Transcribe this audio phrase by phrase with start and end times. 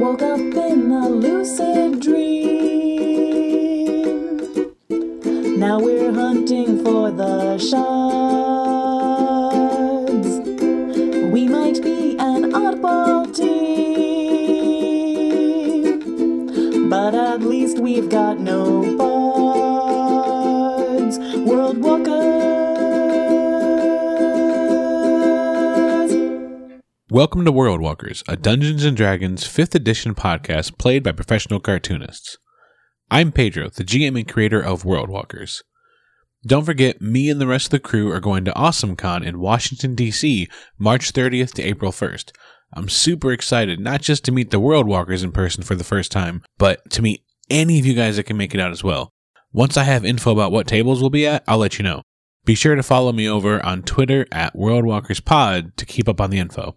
[0.00, 2.34] Woke up in a lucid dream.
[5.58, 7.88] Now we're hunting for the shards.
[11.32, 13.70] We might be an oddball team,
[16.90, 18.93] but at least we've got no
[27.14, 32.38] Welcome to World Walkers, a Dungeons and Dragons 5th edition podcast played by professional cartoonists.
[33.08, 35.62] I'm Pedro, the GM and creator of World Walkers.
[36.44, 39.94] Don't forget, me and the rest of the crew are going to AwesomeCon in Washington,
[39.94, 42.32] D.C., March 30th to April 1st.
[42.72, 46.10] I'm super excited, not just to meet the World Walkers in person for the first
[46.10, 49.12] time, but to meet any of you guys that can make it out as well.
[49.52, 52.02] Once I have info about what tables we'll be at, I'll let you know.
[52.44, 56.40] Be sure to follow me over on Twitter at WorldWalkersPod to keep up on the
[56.40, 56.76] info.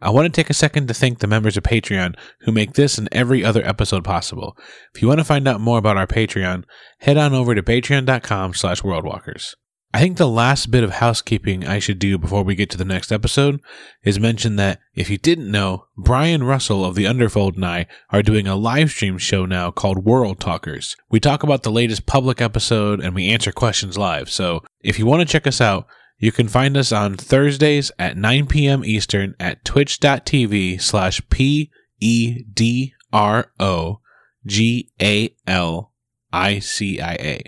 [0.00, 2.98] I want to take a second to thank the members of Patreon who make this
[2.98, 4.56] and every other episode possible.
[4.94, 6.64] If you want to find out more about our Patreon,
[7.00, 9.54] head on over to patreon.com slash worldwalkers.
[9.92, 12.84] I think the last bit of housekeeping I should do before we get to the
[12.84, 13.60] next episode
[14.04, 18.22] is mention that if you didn't know, Brian Russell of the Underfold and I are
[18.22, 20.96] doing a live stream show now called World Talkers.
[21.10, 24.30] We talk about the latest public episode and we answer questions live.
[24.30, 25.86] So if you want to check us out,
[26.20, 28.84] you can find us on Thursdays at 9 p.m.
[28.84, 34.00] Eastern at twitch.tv slash P E D R O
[34.46, 35.92] G A L
[36.30, 37.42] I C I A.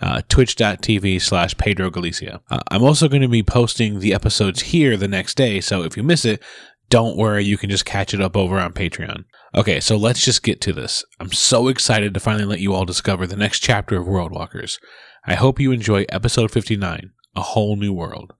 [0.00, 2.40] Uh, twitch.tv slash Pedro Galicia.
[2.50, 5.96] Uh, I'm also going to be posting the episodes here the next day, so if
[5.96, 6.42] you miss it,
[6.90, 9.24] don't worry, you can just catch it up over on Patreon.
[9.54, 11.04] Okay, so let's just get to this.
[11.20, 14.80] I'm so excited to finally let you all discover the next chapter of World Walkers.
[15.24, 18.34] I hope you enjoy episode 59 a whole new world.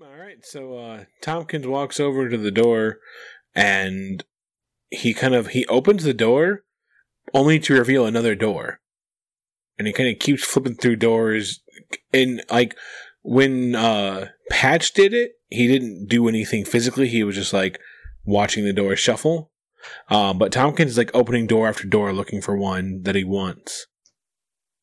[0.00, 2.98] All right, so uh, Tompkins walks over to the door,
[3.54, 4.24] and
[4.90, 6.64] he kind of he opens the door,
[7.34, 8.80] only to reveal another door,
[9.78, 11.60] and he kind of keeps flipping through doors.
[12.12, 12.76] And like
[13.22, 17.08] when uh, Patch did it, he didn't do anything physically.
[17.08, 17.78] He was just like
[18.24, 19.50] watching the door shuffle.
[20.08, 23.86] Um, but Tompkins is like opening door after door, looking for one that he wants.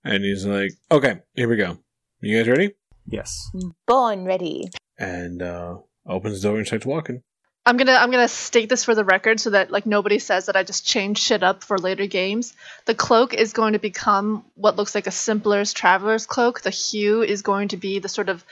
[0.03, 1.79] And he's like, "Okay, here we go.
[2.21, 2.73] You guys ready?"
[3.07, 3.49] Yes.
[3.87, 4.69] Born ready.
[4.99, 7.21] and uh, opens the door and starts walking.
[7.65, 10.55] I'm gonna I'm gonna state this for the record so that like nobody says that
[10.55, 12.53] I just changed shit up for later games.
[12.85, 16.61] The cloak is going to become what looks like a simpler's traveler's cloak.
[16.61, 18.45] The hue is going to be the sort of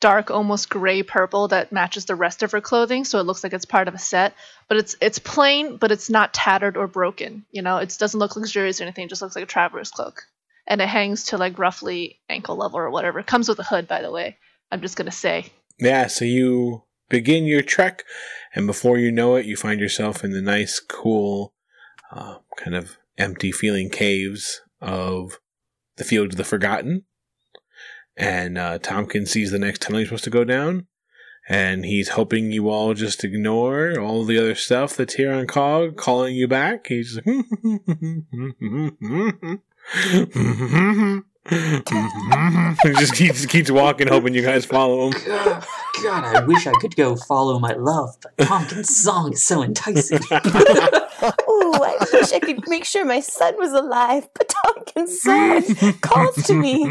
[0.00, 3.54] dark, almost gray purple that matches the rest of her clothing, so it looks like
[3.54, 4.34] it's part of a set.
[4.68, 7.46] But it's it's plain, but it's not tattered or broken.
[7.50, 9.06] You know, it doesn't look luxurious or anything.
[9.06, 10.24] It just looks like a traveler's cloak,
[10.68, 13.18] and it hangs to like roughly ankle level or whatever.
[13.18, 14.36] It comes with a hood, by the way.
[14.70, 15.46] I'm just gonna say.
[15.80, 18.04] Yeah, so you begin your trek,
[18.54, 21.54] and before you know it, you find yourself in the nice, cool,
[22.12, 25.40] uh, kind of empty feeling caves of
[25.96, 27.04] the Field of the Forgotten.
[28.16, 30.86] And uh, Tompkins sees the next tunnel you're supposed to go down,
[31.48, 35.96] and he's hoping you all just ignore all the other stuff that's here on Cog
[35.96, 36.88] calling you back.
[36.88, 37.24] He's like,
[39.92, 45.14] he just keeps keeps walking, hoping you guys follow him.
[45.26, 45.64] God,
[46.02, 50.20] God, I wish I could go follow my love, but Tompkins' song is so enticing.
[51.20, 55.62] Oh, I wish I could make sure my son was alive, but Tompkins' song
[56.00, 56.84] calls to me.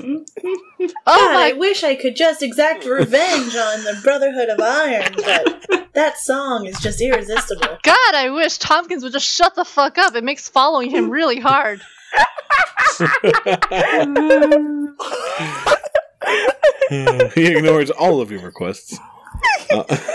[0.00, 5.90] Oh God, I wish I could just exact revenge on the Brotherhood of Iron, but
[5.92, 7.76] that song is just irresistible.
[7.82, 10.14] God, I wish Tompkins would just shut the fuck up.
[10.14, 11.82] It makes following him really hard.
[17.34, 18.98] he ignores all of your requests.
[19.70, 19.84] Uh,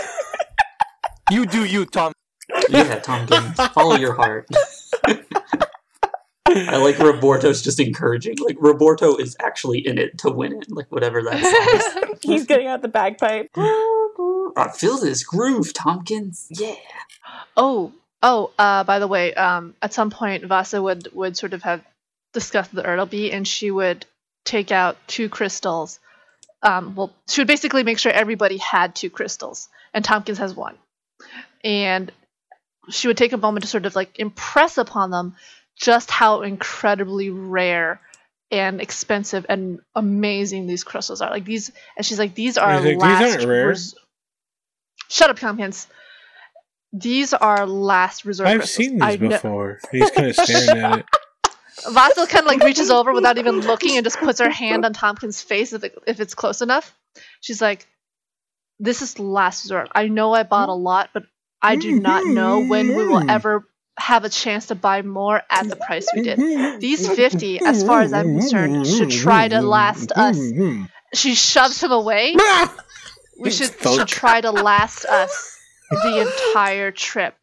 [1.30, 2.12] You do you, Tom.
[2.68, 4.46] yeah, Tompkins, follow your heart.
[6.46, 8.36] I like Roberto's just encouraging.
[8.44, 10.66] Like Roberto is actually in it to win it.
[10.70, 12.18] Like whatever that is.
[12.22, 13.48] He's getting out the bagpipe.
[13.56, 16.46] I feel this groove, Tompkins.
[16.50, 16.74] Yeah.
[17.56, 17.94] Oh,
[18.24, 21.84] oh, uh, by the way, um, at some point Vasa would, would sort of have
[22.32, 24.06] discussed the Ertleby and she would
[24.44, 26.00] take out two crystals.
[26.62, 30.76] Um, well, she would basically make sure everybody had two crystals, and Tompkins has one.
[31.62, 32.10] And
[32.90, 35.36] she would take a moment to sort of like impress upon them
[35.76, 38.00] just how incredibly rare
[38.50, 41.30] and expensive and amazing these crystals are.
[41.30, 43.00] Like these, and she's like, these are like, "These
[43.36, 43.94] aren't rare." res-
[45.08, 45.86] Shut up, Tompkins.
[46.96, 48.48] These are last resort.
[48.48, 48.86] I've crystals.
[48.86, 49.80] seen these kn- before.
[49.90, 51.06] He's kind of staring at it.
[51.82, 54.92] Vasil kind of like reaches over without even looking and just puts her hand on
[54.92, 56.96] Tompkins' face if, it, if it's close enough.
[57.40, 57.88] She's like,
[58.78, 59.88] "This is last resort.
[59.92, 61.24] I know I bought a lot, but
[61.60, 63.66] I do not know when we will ever
[63.98, 66.80] have a chance to buy more at the price we did.
[66.80, 70.38] These 50, as far as I'm concerned, should try to last us.
[71.12, 72.36] She shoves him away.
[73.36, 75.53] We should, should try to last us
[75.90, 77.34] the entire trip.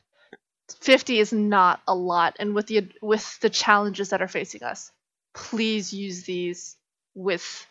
[0.79, 4.91] 50 is not a lot and with the with the challenges that are facing us,
[5.33, 6.77] please use these
[7.13, 7.67] with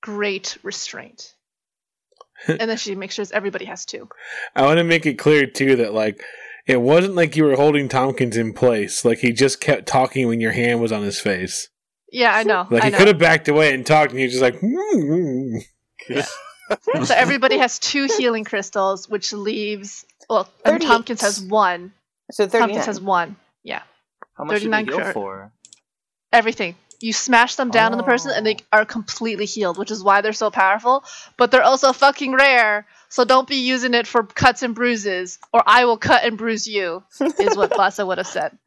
[0.00, 1.34] great restraint.
[2.48, 4.08] and then she makes sure everybody has two.
[4.54, 6.22] I want to make it clear too that like
[6.66, 9.04] it wasn't like you were holding Tompkins in place.
[9.04, 11.68] Like he just kept talking when your hand was on his face.
[12.10, 12.66] Yeah, I know.
[12.70, 12.98] Like I he know.
[12.98, 14.58] could have backed away and talked, and he was just like.
[14.60, 15.58] "Hmm."
[17.04, 21.92] So everybody has two healing crystals, which leaves well, and Tompkins has one.
[22.30, 22.60] So 39.
[22.60, 23.36] Tompkins has one.
[23.62, 23.82] Yeah,
[24.34, 25.52] How much did 39 we heal cur- for?
[26.32, 26.76] everything.
[27.00, 28.78] You smash them down on the person, and they oh.
[28.78, 31.04] are completely healed, which is why they're so powerful.
[31.36, 35.62] But they're also fucking rare, so don't be using it for cuts and bruises, or
[35.66, 37.02] I will cut and bruise you.
[37.20, 38.58] Is what Vasa would have said.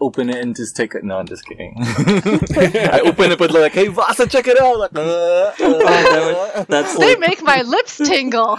[0.00, 1.04] Open it and just take it.
[1.04, 1.74] No, I'm just kidding.
[1.78, 7.16] I open it but like, "Hey, Vasa, check it out!" Like, uh, uh, that's They
[7.16, 8.58] like make my lips tingle.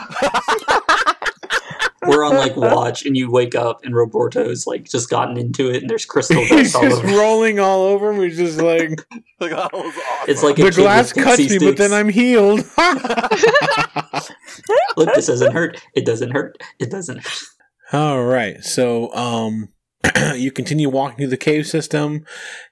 [2.08, 5.82] We're on like watch, and you wake up, and Roberto's like just gotten into it,
[5.82, 7.18] and there's crystal He's dust all just over.
[7.18, 8.22] rolling all over him.
[8.22, 8.90] He's just like
[9.40, 10.30] like, that was awesome.
[10.30, 11.94] It's like a the kid with glass cuts pixie me, but then.
[11.94, 12.60] I'm healed.
[14.98, 15.82] Look, this doesn't hurt.
[15.96, 16.58] It doesn't hurt.
[16.80, 17.20] It doesn't.
[17.20, 17.44] hurt.
[17.92, 18.64] All right.
[18.64, 19.70] So, um,
[20.36, 22.26] you continue walking through the cave system.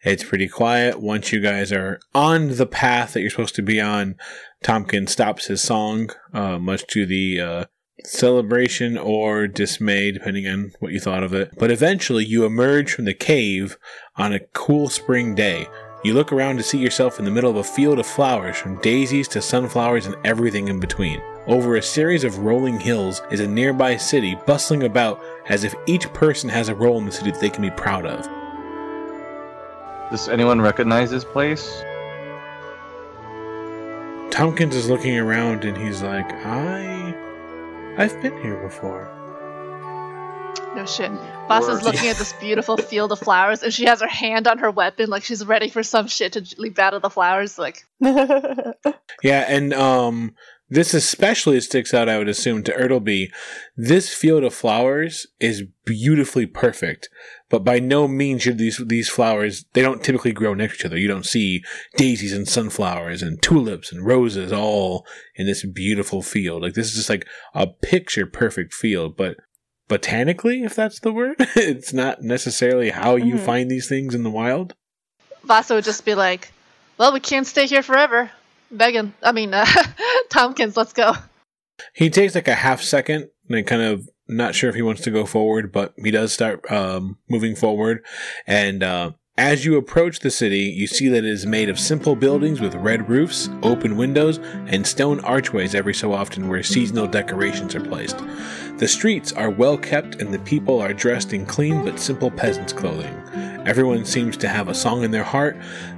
[0.04, 1.00] It's pretty quiet.
[1.01, 4.16] Once you guys are on the path that you're supposed to be on,
[4.63, 7.66] Tompkins stops his song, uh, much to the, uh,
[8.06, 11.51] celebration or dismay, depending on what you thought of it.
[11.57, 13.77] But eventually you emerge from the cave
[14.15, 15.68] on a cool spring day.
[16.03, 18.81] You look around to see yourself in the middle of a field of flowers, from
[18.81, 21.21] daisies to sunflowers and everything in between.
[21.48, 26.12] Over a series of rolling hills is a nearby city bustling about as if each
[26.13, 28.27] person has a role in the city that they can be proud of.
[30.12, 31.83] Does anyone recognize this place?
[34.31, 37.00] Tompkins is looking around and he's like, I.
[37.98, 39.10] I've been here before.
[40.76, 41.12] No shit.
[41.48, 41.84] Vasa's Word.
[41.84, 45.10] looking at this beautiful field of flowers, and she has her hand on her weapon,
[45.10, 47.58] like she's ready for some shit to leap out of the flowers.
[47.58, 50.34] Like, Yeah, and um,
[50.70, 53.32] this especially sticks out, I would assume, to Ertleby.
[53.76, 57.10] This field of flowers is beautifully perfect,
[57.51, 59.65] but by no means should these these flowers.
[59.74, 60.98] They don't typically grow next to each other.
[60.98, 61.62] You don't see
[61.98, 65.06] daisies and sunflowers and tulips and roses all
[65.36, 66.63] in this beautiful field.
[66.63, 69.36] Like this is just like a picture perfect field, but.
[69.88, 73.39] Botanically, if that's the word, it's not necessarily how you Mhm.
[73.42, 74.74] find these things in the wild.
[75.44, 76.53] Vasa would just be like,
[76.98, 78.31] well, we can't stay here forever.
[78.69, 79.65] Megan, I mean, uh,
[80.30, 81.12] Tompkins, let's go.
[81.94, 85.12] He takes like a half second and kind of not sure if he wants to
[85.12, 88.04] go forward, but he does start um, moving forward.
[88.48, 92.16] And uh, as you approach the city, you see that it is made of simple
[92.16, 94.38] buildings with red roofs, open windows,
[94.68, 98.20] and stone archways every so often where seasonal decorations are placed.
[98.78, 102.74] The streets are well kept and the people are dressed in clean but simple peasants'
[102.74, 103.16] clothing.
[103.66, 105.56] Everyone seems to have a song in their heart.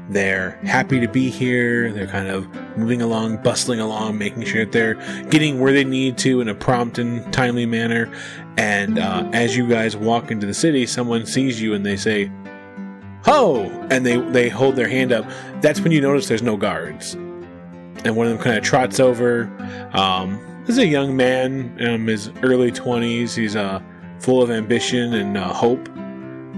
[0.10, 1.92] They're happy to be here.
[1.92, 2.48] They're kind of
[2.78, 4.96] moving along, bustling along, making sure that they're
[5.30, 8.12] getting where they need to in a prompt and timely manner.
[8.58, 12.32] And uh, as you guys walk into the city, someone sees you and they say,
[13.24, 13.64] Ho!
[13.90, 15.26] And they, they hold their hand up.
[15.62, 17.14] That's when you notice there's no guards.
[17.14, 19.44] And one of them kind of trots over.
[19.94, 23.36] Um, this is a young man in his early 20s.
[23.36, 23.82] He's uh,
[24.20, 25.88] full of ambition and uh, hope.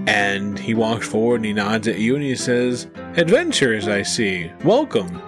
[0.06, 2.86] And he walks forward and he nods at you and he says,
[3.16, 4.52] Adventures, I see.
[4.62, 5.20] Welcome.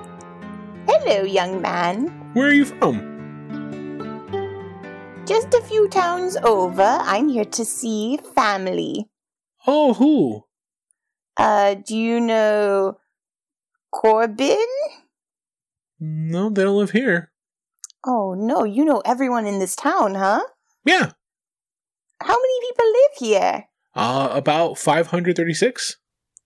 [0.86, 2.06] Hello, young man.
[2.34, 3.16] Where are you from?
[5.26, 6.82] Just a few towns over.
[6.82, 9.08] I'm here to see family.
[9.66, 10.44] Oh, who?
[11.36, 12.98] Uh, do you know
[13.90, 14.66] Corbin?
[16.00, 17.32] No, they don't live here.
[18.06, 20.42] Oh no, you know everyone in this town, huh?
[20.84, 21.10] Yeah.
[22.20, 23.64] How many people live here?
[23.98, 25.96] Uh, about 536?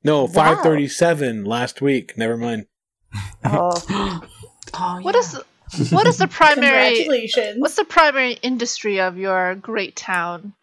[0.04, 2.16] No, 537 last week.
[2.16, 2.66] Never mind.
[3.44, 4.20] Oh,
[4.74, 5.20] Oh, What yeah.
[5.20, 7.56] is what is the primary Congratulations.
[7.60, 10.54] what's the primary industry of your great town?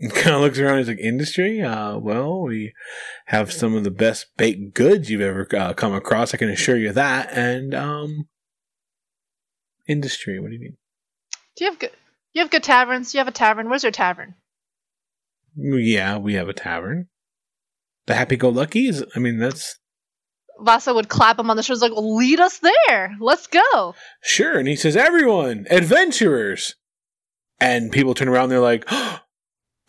[0.14, 0.78] kind of looks around.
[0.78, 1.60] He's like, industry?
[1.62, 2.72] Uh, well, we
[3.26, 6.34] have some of the best baked goods you've ever uh, come across.
[6.34, 7.30] I can assure you that.
[7.32, 8.28] And, um,
[9.88, 10.38] industry.
[10.40, 10.76] What do you mean?
[11.56, 11.90] Do you have good
[12.32, 13.14] you have good taverns?
[13.14, 13.68] You have a tavern.
[13.68, 14.34] Where's your tavern?
[15.58, 17.08] Yeah, we have a tavern.
[18.06, 19.02] The Happy Go Luckies?
[19.14, 19.78] I mean, that's
[20.60, 23.16] Vasa would clap him on the shoulders like, lead us there.
[23.20, 23.94] Let's go.
[24.22, 24.58] sure.
[24.58, 26.74] And he says, everyone, adventurers.
[27.60, 28.48] And people turn around.
[28.48, 28.88] They're like,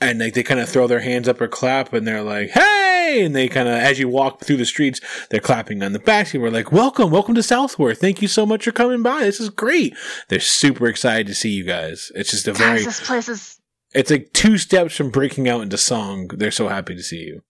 [0.01, 3.21] and like they kind of throw their hands up or clap, and they're like, "Hey!"
[3.23, 6.33] And they kind of, as you walk through the streets, they're clapping on the back.
[6.33, 7.99] And we're like, "Welcome, welcome to Southworth.
[7.99, 9.21] Thank you so much for coming by.
[9.21, 9.95] This is great."
[10.29, 12.11] They're super excited to see you guys.
[12.15, 13.58] It's just a very, this place is
[13.93, 16.27] it's like two steps from breaking out into song.
[16.27, 17.41] They're so happy to see you.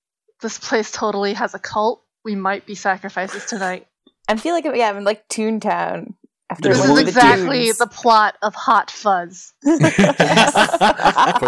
[0.41, 2.03] this place totally has a cult.
[2.23, 3.87] We might be sacrifices tonight.
[4.27, 6.13] I feel like yeah, I'm in like Toontown.
[6.51, 7.77] After This This is of the exactly tunes.
[7.77, 9.53] the plot of Hot Fuzz.
[9.63, 9.71] For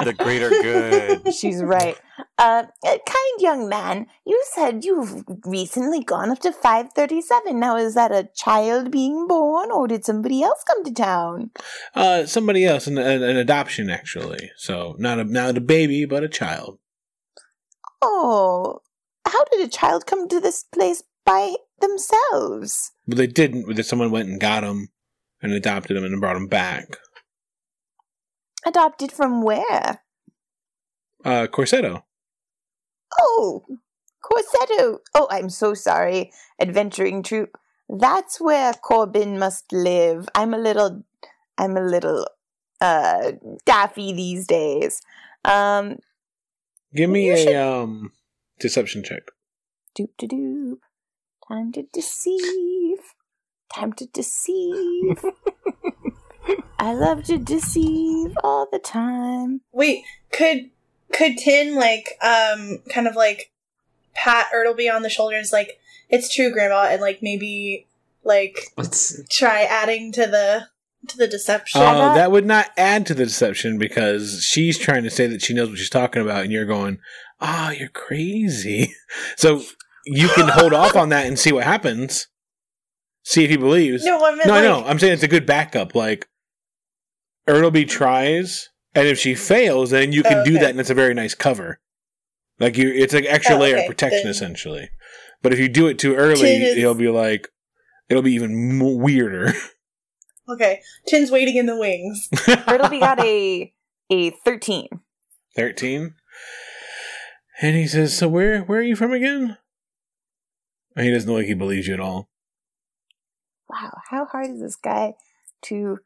[0.04, 1.34] the greater good.
[1.34, 1.98] She's right.
[2.38, 7.60] Uh, uh, kind young man, you said you've recently gone up to 537.
[7.60, 11.52] Now, is that a child being born, or did somebody else come to town?
[11.96, 14.52] Uh, somebody else, an, an, an adoption actually.
[14.58, 16.80] So not a not a baby, but a child.
[18.02, 18.82] Oh,
[19.26, 22.92] how did a child come to this place by themselves?
[23.08, 23.84] Well, they didn't.
[23.84, 24.90] Someone went and got him
[25.42, 26.98] and adopted him and brought him back.
[28.66, 30.02] Adopted from where?
[31.24, 32.04] Uh, Corsetto.
[33.20, 33.64] Oh,
[34.24, 35.00] Corsetto.
[35.16, 36.32] Oh, I'm so sorry.
[36.60, 37.58] Adventuring troop.
[37.90, 40.30] That's where Corbin must live.
[40.36, 41.04] I'm a little,
[41.58, 42.26] I'm a little,
[42.80, 43.34] uh,
[43.66, 45.02] daffy these days.
[45.44, 45.98] Um,
[46.96, 48.12] Give me a should- um
[48.60, 49.24] deception check.
[49.98, 50.78] doop de doop.
[51.48, 53.00] Time to deceive.
[53.74, 55.24] Time to deceive.
[56.80, 59.62] I love to deceive all the time.
[59.72, 60.72] Wait, could
[61.14, 63.52] could Tin like um kind of like
[64.14, 67.88] pat Ertleby on the shoulders like it's true, Grandma, and like maybe
[68.24, 70.68] like Let's try adding to the
[71.08, 71.82] to the deception.
[71.82, 75.54] Uh, that would not add to the deception because she's trying to say that she
[75.54, 77.00] knows what she's talking about, and you're going,
[77.40, 78.94] "Ah, you're crazy."
[79.36, 79.62] So
[80.06, 82.28] you can hold off on that and see what happens.
[83.24, 84.06] See if he believes.
[84.06, 84.86] no, I meant no, I like, know.
[84.88, 85.94] I'm saying it's a good backup.
[85.94, 86.30] Like
[87.48, 90.94] Ertleby tries, and if she fails, then you can Oh, do that, and it's a
[90.96, 91.80] very nice cover.
[92.60, 94.90] Like you, it's an extra Oh, layer okay, of protection, then- essentially.
[95.42, 97.48] But if you do it too early, Tin is- it'll be like
[98.10, 99.54] it'll be even weirder.
[100.50, 102.28] Okay, Tin's waiting in the wings.
[102.68, 103.72] Bertleby got a
[104.10, 104.88] a thirteen.
[105.56, 106.16] 13
[107.62, 109.58] and he says so where where are you from again
[110.96, 112.28] and he doesn't look like he believes you at all
[113.70, 115.14] Wow, how hard is this guy
[115.64, 116.00] to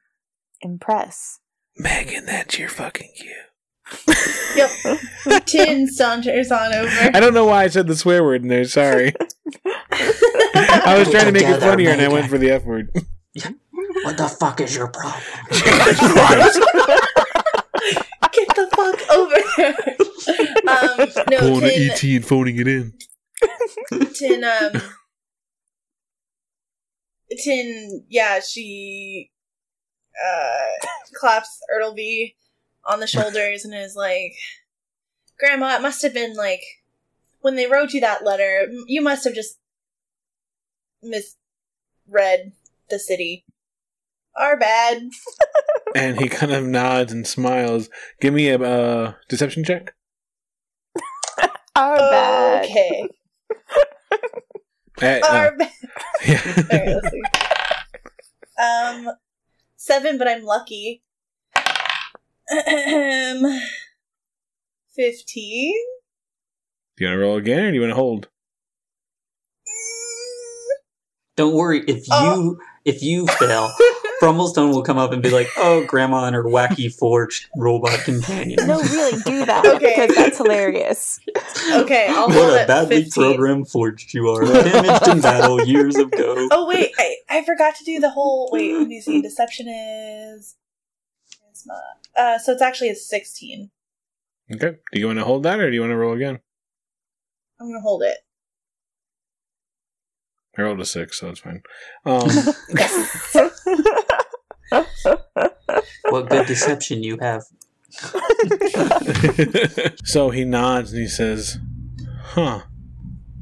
[0.61, 1.39] impress?
[1.77, 3.31] Megan that's your fucking cue
[4.55, 4.71] Yep.
[5.45, 6.89] Tin saunters on over.
[7.13, 9.13] i don't know why i said the swear word in there sorry
[9.91, 12.13] i was trying to make it Together, funnier and i Megan.
[12.13, 12.89] went for the f word
[14.03, 15.21] What the fuck is your problem?
[18.31, 19.75] Get the fuck over there.
[20.67, 22.93] Um, no, pulling Tin, an et and phoning it in
[24.13, 24.81] Tin, um,
[27.43, 29.31] Tin, yeah, she,
[30.23, 32.35] uh, claps Ertleby
[32.85, 34.33] on the shoulders and is like,
[35.39, 36.61] Grandma, it must have been like,
[37.41, 39.59] when they wrote you that letter, you must have just
[41.03, 42.53] misread
[42.89, 43.43] the city.
[44.37, 45.09] Our bad.
[45.95, 49.93] and he kind of nods and smiles give me a uh, deception check
[51.75, 52.65] Our bad.
[52.65, 53.07] Okay.
[55.01, 55.71] Uh, uh, Our bad.
[56.25, 56.41] yeah.
[56.71, 57.21] Alright, let's see.
[58.61, 59.15] Um,
[59.85, 61.03] seven, but I'm lucky.
[61.57, 63.59] Um,
[64.95, 65.75] fifteen.
[66.97, 68.27] do you want to roll again or do you want to hold
[71.37, 72.57] Don't worry, if you Oh.
[72.85, 73.69] if you fail,
[74.21, 78.65] Brummelstone will come up and be like, "Oh, Grandma and her wacky forged robot companion."
[78.65, 79.93] No, really, do that Okay.
[79.95, 81.19] because that's hilarious.
[81.73, 83.23] Okay, I'll What a badly 15.
[83.23, 86.47] programmed forged you are, damaged in battle years ago.
[86.51, 88.49] Oh wait, I, I forgot to do the whole.
[88.51, 89.21] Wait, let me see.
[89.21, 90.55] Deception is.
[91.33, 91.79] charisma.
[92.15, 93.71] Uh, so it's actually a sixteen.
[94.53, 96.39] okay do you want to hold that or do you want to roll again
[97.59, 98.17] I'm gonna hold it.
[100.57, 101.63] I rolled a six, so it's fine.
[102.05, 102.29] Um,
[106.09, 107.43] What good deception you have.
[110.03, 111.57] so he nods and he says,
[112.21, 112.61] "Huh?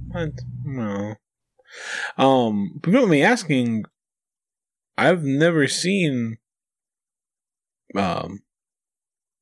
[0.09, 0.31] What?
[0.63, 1.15] No.
[2.17, 3.85] Um, people me asking.
[4.95, 6.37] I've never seen
[7.95, 8.43] um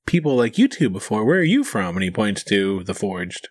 [0.05, 1.25] people like you two before.
[1.25, 3.49] Where are you from?" And he points to the forged.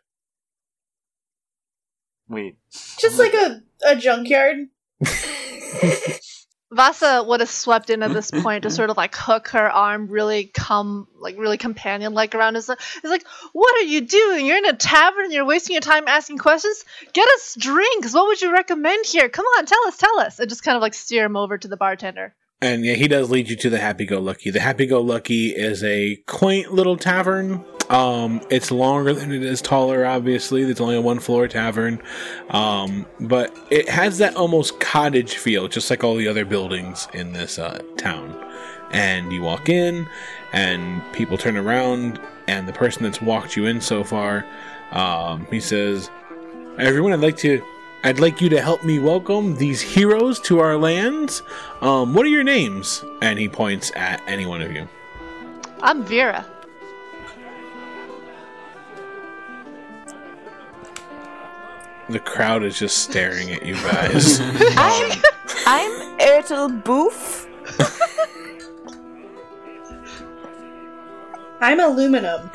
[2.29, 2.57] Wait.
[2.99, 4.69] Just like a a junkyard.
[6.73, 10.09] Vasa would have swept in at this point to sort of like hook her arm
[10.09, 14.47] really come like really companion like around his It's like, what are you doing?
[14.47, 16.85] You're in a tavern and you're wasting your time asking questions?
[17.13, 18.15] Get us drinks.
[18.15, 19.29] What would you recommend here?
[19.29, 20.39] Come on, tell us, tell us.
[20.39, 22.35] And just kind of like steer him over to the bartender.
[22.63, 24.51] And yeah, he does lead you to the Happy Go Lucky.
[24.51, 29.61] The Happy Go Lucky is a quaint little tavern Um, it's longer than it is
[29.61, 30.07] taller.
[30.07, 32.01] Obviously, it's only a one floor tavern,
[32.51, 37.33] um, but it has that almost cottage feel, just like all the other buildings in
[37.33, 38.47] this uh, town.
[38.93, 40.09] And you walk in,
[40.53, 44.47] and people turn around, and the person that's walked you in so far,
[44.93, 46.11] um, he says,
[46.79, 47.63] "Everyone, I'd like to."
[48.03, 51.43] I'd like you to help me welcome these heroes to our lands.
[51.83, 53.05] Um, what are your names?
[53.21, 54.89] And he points at any one of you.
[55.83, 56.47] I'm Vera.
[62.11, 64.41] The crowd is just staring at you guys.
[64.77, 65.13] I'm
[65.67, 67.47] I'm Ertel Boof.
[71.61, 72.51] I'm aluminum.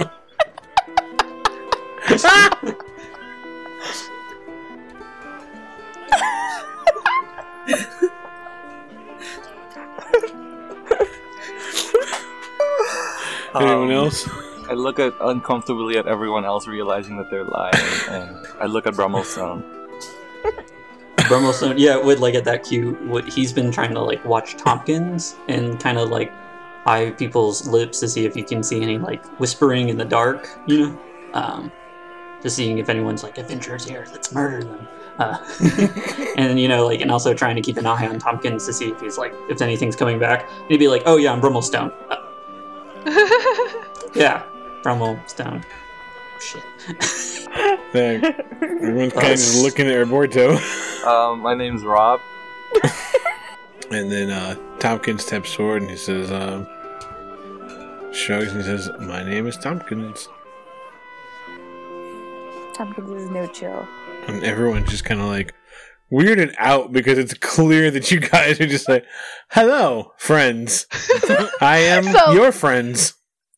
[13.55, 14.27] Anyone Um, else?
[14.69, 17.73] I look at uncomfortably at everyone else, realizing that they're lying,
[18.09, 19.63] and I look at Brummelstone.
[21.17, 25.35] Brummelstone, yeah, would like at that cue, what he's been trying to like watch Tompkins
[25.47, 26.31] and kind of like
[26.85, 30.49] eye people's lips to see if you can see any like whispering in the dark,
[30.67, 31.01] you know,
[31.33, 31.71] um,
[32.41, 34.87] just seeing if anyone's like adventurers here, let's murder them.
[35.17, 35.37] Uh,
[36.37, 38.89] and you know, like, and also trying to keep an eye on Tompkins to see
[38.89, 40.49] if he's like, if anything's coming back.
[40.67, 42.17] He'd be like, "Oh yeah, I'm Brummelstone." Uh,
[44.13, 44.43] yeah,
[44.85, 45.63] Brummelstone.
[46.35, 46.63] Oh, shit.
[47.95, 50.57] Everyone's kind of looking at Roberto.
[51.07, 52.19] Um, my name's Rob.
[53.91, 56.65] And then uh, Tompkins steps forward and he says, um,
[58.11, 60.27] shrugs and he says, My name is Tompkins.
[62.73, 63.87] Tompkins is no chill.
[64.27, 65.53] And everyone's just kind of like
[66.11, 69.05] weirded out because it's clear that you guys are just like,
[69.51, 70.87] Hello, friends.
[71.61, 73.13] I am So- your friends.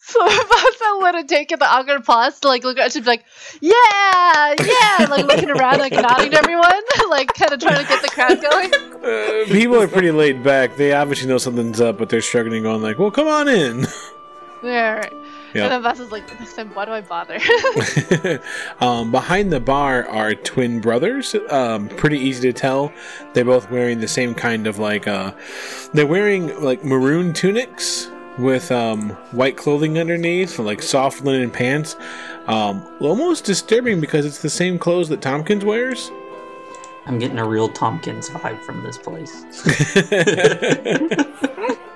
[0.18, 3.10] So if Vasa would have taken the awkward pause to like look at she'd be
[3.10, 3.26] like,
[3.60, 8.02] Yeah, yeah, like looking around, like nodding to everyone, like kind of trying to get
[8.02, 8.74] the crowd going.
[8.74, 10.78] Uh, people are pretty laid back.
[10.78, 13.86] They obviously know something's up, but they're struggling, going like, "Well, come on in."
[14.64, 15.14] Yeah, right.
[15.54, 15.64] Yeah.
[15.64, 17.40] And then Vasa's like, next time, why do I bother?
[18.80, 21.36] um, behind the bar are twin brothers.
[21.50, 22.92] Um, pretty easy to tell.
[23.34, 25.08] They're both wearing the same kind of like.
[25.08, 25.34] Uh,
[25.94, 31.96] they're wearing like maroon tunics with um, white clothing underneath, like soft linen pants.
[32.48, 36.12] Um, almost disturbing because it's the same clothes that Tompkins wears.
[37.06, 39.46] I'm getting a real Tompkins vibe from this place.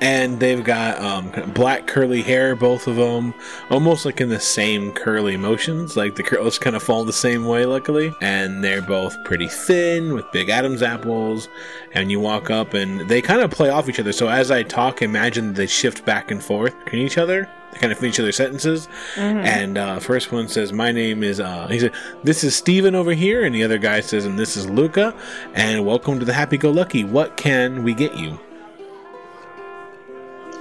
[0.00, 3.34] and they've got um, black curly hair, both of them,
[3.70, 5.96] almost like in the same curly motions.
[5.96, 8.12] Like the curls kind of fall the same way, luckily.
[8.20, 11.48] And they're both pretty thin with big Adam's apples.
[11.92, 14.12] And you walk up, and they kind of play off each other.
[14.12, 17.48] So as I talk, imagine they shift back and forth between each other.
[17.72, 18.88] They kind of finish each other's sentences.
[19.16, 23.12] And uh, first one says, "My name is," uh, he said, "This is Steven over
[23.12, 25.14] here," and the other guy says, "And this is Luca."
[25.54, 27.02] And welcome to the Happy Go Lucky.
[27.04, 28.38] What can we get you?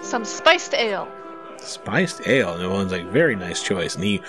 [0.05, 1.07] Some spiced ale.
[1.59, 2.53] spiced ale.
[2.53, 3.95] And everyone's like, very nice choice.
[3.95, 4.21] And he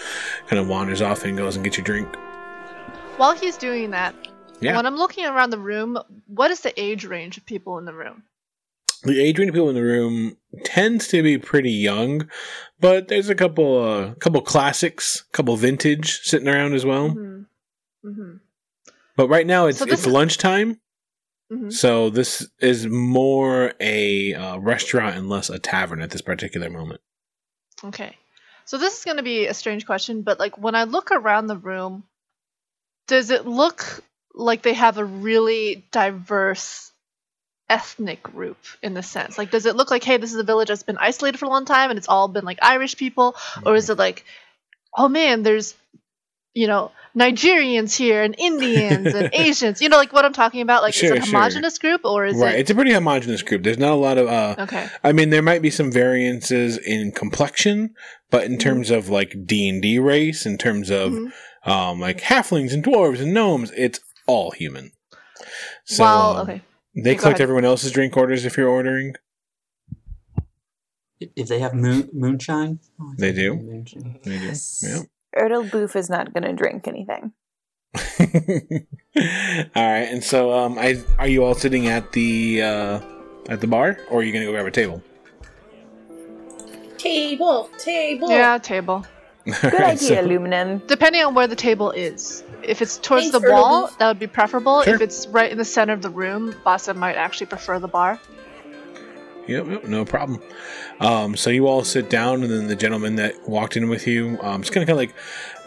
[0.47, 2.09] kind of wanders off and goes and gets your drink.
[3.19, 4.15] While he's doing that,
[4.61, 4.75] Yeah.
[4.77, 7.93] when I'm looking around the room, what is the age range of people in the
[7.93, 8.23] room?
[9.03, 12.29] The age range of people in the room tends to be pretty young,
[12.81, 17.11] but there's a couple, uh, couple classics, couple vintage sitting around as well.
[17.11, 18.09] Mm-hmm.
[18.09, 18.37] Mm-hmm.
[19.17, 20.81] But right now it's So it's is- lunchtime,
[21.53, 21.71] Mm-hmm.
[21.71, 27.01] so this is more a uh, restaurant and less a tavern at this particular moment.
[27.85, 28.17] Okay.
[28.65, 31.47] So this is going to be a strange question, but like when I look around
[31.47, 32.03] the room,
[33.07, 34.03] does it look
[34.35, 36.91] like they have a really diverse
[37.71, 39.39] ethnic group in the sense?
[39.39, 41.51] Like does it look like hey, this is a village that's been isolated for a
[41.51, 44.25] long time and it's all been like Irish people or is it like
[44.97, 45.75] oh man, there's
[46.57, 49.81] you know, Nigerians here and Indians and Asians.
[49.83, 50.83] You know like what I'm talking about?
[50.83, 51.39] Like Sure, is it a sure.
[51.39, 53.63] homogenous group or is right, it it's a pretty homogenous group.
[53.63, 54.89] There's not a lot of uh, Okay.
[55.05, 57.95] I mean, there might be some variances in complexion,
[58.31, 61.33] but in terms of like D and D race, in terms of Mhm.
[61.65, 64.93] um, like halflings and dwarves and gnomes, it's all human.
[65.85, 66.63] So well, um, okay.
[66.95, 67.43] they Go collect ahead.
[67.43, 69.15] everyone else's drink orders if you're ordering.
[71.21, 73.55] If they have moon, moonshine, oh, They do?
[73.57, 74.19] Moonshine.
[74.23, 74.45] They do.
[74.47, 74.53] Yeah.
[74.53, 75.07] Ertel
[75.71, 77.33] Boof is not going to drink anything.
[78.21, 78.33] all
[79.75, 83.01] right, and so um, I are you all sitting at the uh,
[83.49, 85.03] at the bar, or are you gonna go grab a table?
[86.99, 88.31] Table, table.
[88.31, 89.07] Yeah, table.
[89.45, 90.87] Good Alright, idea, so- Luminon.
[90.87, 92.43] Depending on where the table is.
[92.63, 93.99] If it's towards Thanks, the wall, Ertl.
[93.99, 94.83] that would be preferable.
[94.83, 94.95] Sure.
[94.97, 98.19] If it's right in the center of the room, Vasa might actually prefer the bar.
[99.47, 100.43] Yep, yep, no problem.
[101.01, 104.39] Um, so you all sit down, and then the gentleman that walked in with you,
[104.43, 105.15] um, it's kind of kind of like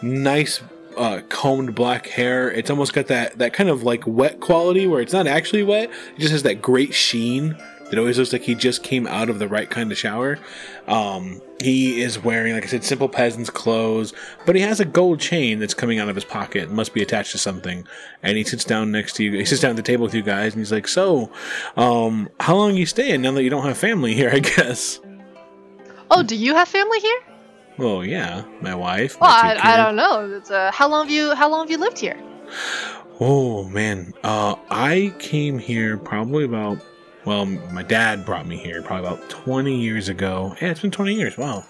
[0.02, 0.60] nice
[0.96, 2.50] uh, combed black hair.
[2.50, 5.90] It's almost got that that kind of like wet quality where it's not actually wet.
[6.16, 7.56] It just has that great sheen.
[7.90, 10.38] It always looks like he just came out of the right kind of shower.
[10.86, 14.12] Um, he is wearing, like I said, simple peasant's clothes,
[14.46, 16.64] but he has a gold chain that's coming out of his pocket.
[16.64, 17.86] It must be attached to something.
[18.22, 19.32] And he sits down next to you.
[19.32, 21.30] He sits down at the table with you guys, and he's like, "So,
[21.76, 24.30] um, how long you staying now that you don't have family here?
[24.32, 25.00] I guess."
[26.10, 27.20] Oh, do you have family here?
[27.78, 29.20] Well, yeah, my wife.
[29.20, 30.36] Well, my I, I don't know.
[30.36, 32.20] It's, uh, how long have you How long have you lived here?
[33.20, 36.78] Oh man, uh, I came here probably about.
[37.30, 40.56] Well, my dad brought me here probably about 20 years ago.
[40.60, 41.38] Yeah, it's been 20 years.
[41.38, 41.64] Wow.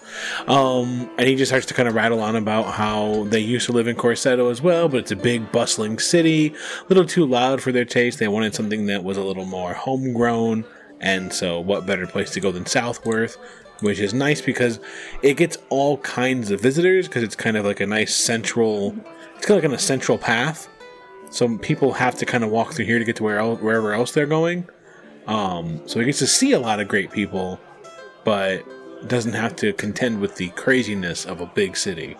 [0.47, 3.71] Um, and he just starts to kind of rattle on about how they used to
[3.71, 7.61] live in Corsetto as well, but it's a big, bustling city, a little too loud
[7.61, 8.17] for their taste.
[8.17, 10.65] They wanted something that was a little more homegrown.
[10.99, 13.37] And so, what better place to go than Southworth?
[13.81, 14.79] Which is nice because
[15.21, 18.95] it gets all kinds of visitors because it's kind of like a nice central.
[19.37, 20.67] It's kind of like on a central path
[21.29, 24.11] so people have to kind of walk through here to get to where wherever else
[24.11, 24.67] they're going.
[25.27, 27.59] Um, so he gets to see a lot of great people,
[28.23, 28.63] but
[29.07, 32.15] doesn't have to contend with the craziness of a big city.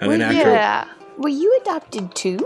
[0.00, 0.88] And then Well, after, Yeah.
[1.18, 2.38] Were you adopted too?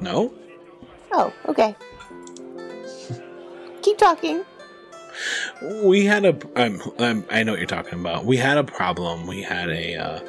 [0.00, 0.32] no,
[1.10, 1.74] Oh, okay.
[3.82, 4.44] Keep talking.
[5.82, 6.36] we had a.
[6.54, 8.24] Um, um, I know what you're talking about.
[8.24, 9.26] We had a problem.
[9.26, 9.96] We had a.
[9.96, 10.20] Uh,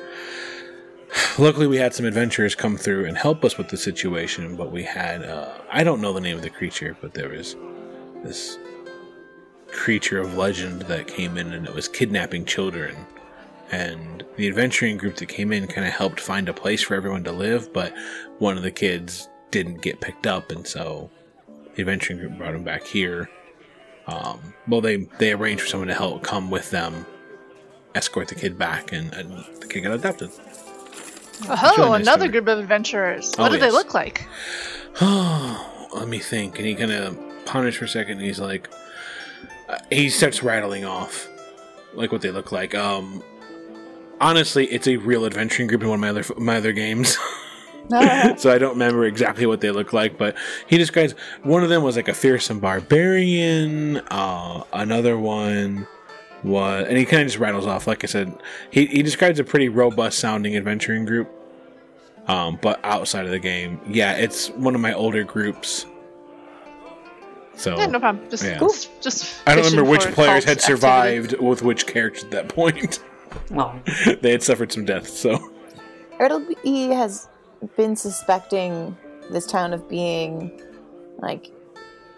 [1.38, 4.56] luckily, we had some adventurers come through and help us with the situation.
[4.56, 5.24] But we had.
[5.24, 7.56] Uh, I don't know the name of the creature, but there was
[8.24, 8.58] this
[9.72, 12.96] creature of legend that came in and it was kidnapping children.
[13.72, 17.24] And the adventuring group that came in kind of helped find a place for everyone
[17.26, 17.94] to live, but
[18.40, 21.10] one of the kids didn't get picked up, and so
[21.76, 23.30] the adventuring group brought him back here.
[24.08, 27.06] Um, well, they they arranged for someone to help come with them,
[27.94, 30.32] escort the kid back, and, and the kid got adopted.
[31.48, 33.34] Oh, another group of adventurers.
[33.38, 34.28] Oh, What do they look like?
[35.02, 36.58] Oh, let me think.
[36.58, 38.18] And he kind of ponders for a second.
[38.18, 38.70] And he's like,
[39.68, 41.28] uh, he starts rattling off,
[41.94, 42.76] like what they look like.
[42.76, 43.24] Um,
[44.20, 47.18] honestly, it's a real adventuring group in one of my other my other games.
[47.90, 50.36] so I don't remember exactly what they look like, but
[50.68, 53.98] he describes one of them was like a fearsome barbarian.
[54.12, 55.88] Uh, another one
[56.44, 57.88] was, and he kind of just rattles off.
[57.88, 58.34] Like I said,
[58.72, 61.30] he he describes a pretty robust sounding adventuring group.
[62.28, 65.86] Um, but outside of the game, yeah, it's one of my older groups.
[67.56, 68.30] So Yeah, no problem.
[68.30, 68.60] Just, Yeah.
[68.60, 70.62] just, just I don't remember which players cult had activity.
[70.62, 73.04] survived with which character at that point.
[73.52, 73.80] Well,
[74.22, 75.38] they had suffered some deaths, so
[76.20, 77.28] Ertleby has
[77.78, 78.98] been suspecting
[79.30, 80.60] this town of being
[81.20, 81.52] like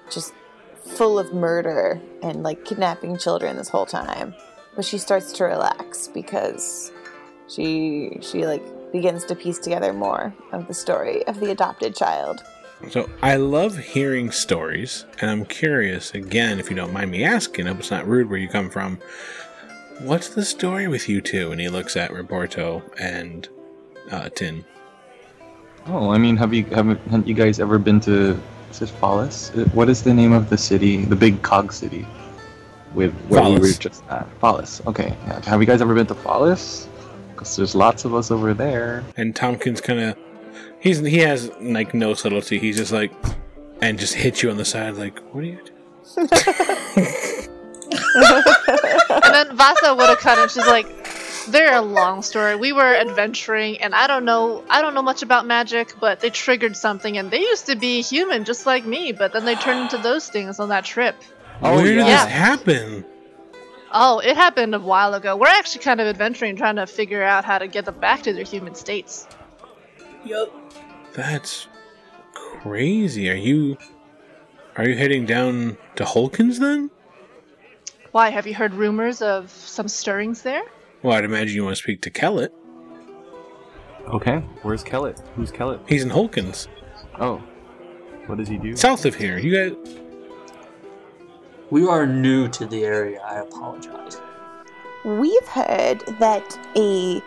[0.09, 0.33] just
[0.83, 4.33] full of murder and like kidnapping children this whole time.
[4.75, 6.91] But she starts to relax because
[7.47, 12.43] she she like begins to piece together more of the story of the adopted child.
[12.89, 17.67] So I love hearing stories, and I'm curious again, if you don't mind me asking.
[17.67, 18.99] I hope it's not rude where you come from.
[19.99, 21.51] What's the story with you two?
[21.51, 23.47] And he looks at Roberto and
[24.09, 24.65] uh, Tin.
[25.85, 28.39] Oh, I mean, have you haven't, haven't you guys ever been to
[28.71, 29.51] is it Fallis?
[29.57, 32.05] Uh, What is the name of the city, the big cog city,
[32.93, 34.27] with where we were just at?
[34.39, 34.85] Fallis.
[34.87, 35.15] Okay.
[35.27, 35.41] Yeah.
[35.45, 36.87] Have you guys ever been to Fallis?
[37.31, 39.03] Because there's lots of us over there.
[39.17, 40.17] And Tompkins kind of
[40.79, 42.59] he's he has like no subtlety.
[42.59, 43.11] He's just like
[43.81, 45.59] and just hits you on the side like, what are you?
[46.15, 46.27] doing?
[49.23, 50.47] And then Vasa would have cut him.
[50.49, 50.87] she's like,
[51.49, 52.55] "They're a long story.
[52.55, 56.29] We were adventuring, and I don't know, I don't know much about magic, but they
[56.29, 59.81] triggered something, and they used to be human just like me, but then they turned
[59.81, 61.15] into those things on that trip.
[61.61, 62.25] Oh, Where did yeah.
[62.25, 63.05] this happen?
[63.91, 65.35] Oh, it happened a while ago.
[65.35, 68.33] We're actually kind of adventuring, trying to figure out how to get them back to
[68.33, 69.27] their human states.
[70.23, 70.53] Yup.
[71.13, 71.67] That's
[72.33, 73.29] crazy.
[73.29, 73.77] Are you
[74.77, 76.89] are you heading down to Holkins then?
[78.11, 78.29] Why?
[78.29, 80.63] Have you heard rumors of some stirrings there?
[81.03, 82.53] Well, I'd imagine you want to speak to Kellett.
[84.07, 84.37] Okay.
[84.61, 85.21] Where's Kellett?
[85.35, 85.79] Who's Kellett?
[85.87, 86.67] He's in Holkins,
[87.19, 87.41] Oh.
[88.27, 88.75] What does he do?
[88.75, 89.37] south of here.
[89.39, 89.97] You guys,
[91.71, 93.19] we are new to the area.
[93.25, 94.21] I apologize.
[95.03, 97.21] We've heard that a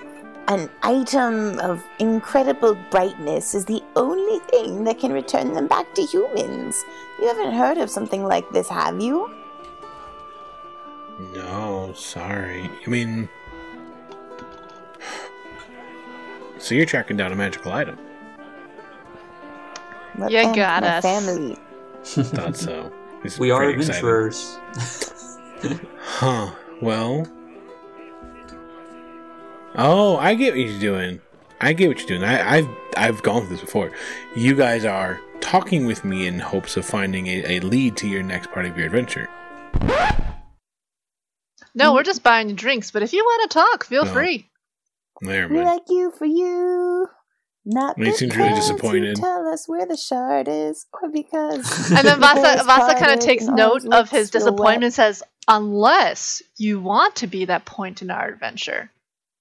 [0.46, 6.02] an item of incredible brightness is the only thing that can return them back to
[6.02, 6.84] humans.
[7.18, 9.34] You haven't heard of something like this, have you?
[11.34, 12.68] no, sorry.
[12.86, 13.28] I mean,
[16.64, 17.98] so you're tracking down a magical item.
[20.18, 21.02] Well, You and got my us.
[21.04, 21.56] family.
[22.04, 22.92] Thought so.
[23.22, 24.04] He's We are pretty excited.
[24.04, 24.58] adventurers.
[25.98, 26.50] Huh.
[26.82, 27.26] Well.
[29.76, 31.20] Oh, I get what you're doing.
[31.60, 32.22] I get what you're doing.
[32.22, 33.90] I, I've I've gone through this before.
[34.36, 38.22] You guys are talking with me in hopes of finding a, a lead to your
[38.22, 39.28] next part of your adventure.
[41.74, 44.12] No, we're just buying you drinks, but if you want to talk, feel No.
[44.12, 44.46] free.
[45.20, 47.08] There, We like you for you.
[47.66, 49.16] Not He seems really because disappointed.
[49.16, 51.90] You tell us where the shard is, or because.
[51.96, 56.42] And then the Vasa, Vasa kind of takes note of his disappointment and says, Unless
[56.58, 58.90] you want to be that point in our adventure,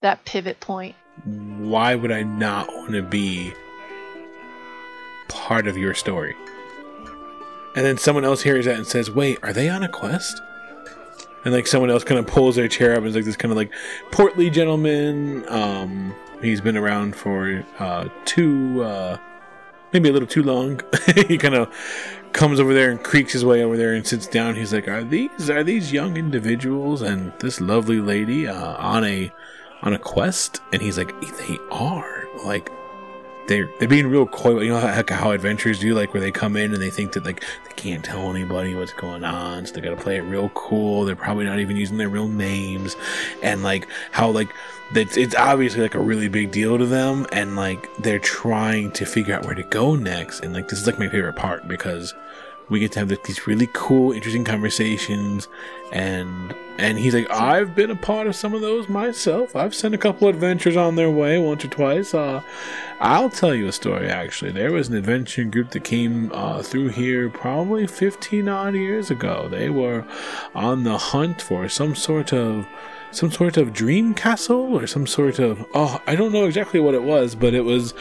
[0.02, 0.96] that pivot point.
[1.26, 3.54] Why would I not want to be
[5.28, 6.36] part of your story?
[7.76, 10.42] And then someone else hears that and says, "Wait, are they on a quest?"
[11.46, 13.52] And like someone else kind of pulls their chair up and is like this kind
[13.52, 13.74] of like
[14.12, 15.46] portly gentleman.
[15.50, 19.18] Um, he's been around for uh, two, uh,
[19.92, 20.82] maybe a little too long.
[21.28, 21.74] he kind of
[22.34, 24.56] comes over there and creaks his way over there and sits down.
[24.56, 29.32] He's like, "Are these are these young individuals and this lovely lady uh, on a
[29.82, 32.72] on a quest?" And he's like, "They are like."
[33.48, 36.56] They're, they're being real coy, you know how, how adventurers do, like where they come
[36.56, 39.82] in and they think that like they can't tell anybody what's going on, so they
[39.82, 41.04] gotta play it real cool.
[41.06, 42.96] They're probably not even using their real names,
[43.42, 44.50] and like how like
[44.96, 49.06] it's it's obviously like a really big deal to them, and like they're trying to
[49.06, 50.40] figure out where to go next.
[50.42, 52.14] And like this is like my favorite part because
[52.74, 55.48] we get to have these really cool, interesting conversations,
[55.92, 59.56] and and he's like, I've been a part of some of those myself.
[59.56, 62.16] I've sent a couple adventures on their way once or twice.
[62.16, 62.42] Uh,
[63.00, 64.10] I'll tell you a story.
[64.10, 69.12] Actually, there was an adventure group that came uh, through here probably 15 odd years
[69.12, 69.48] ago.
[69.48, 70.04] They were
[70.56, 72.66] on the hunt for some sort of
[73.12, 76.96] some sort of dream castle or some sort of oh I don't know exactly what
[76.96, 77.94] it was, but it was.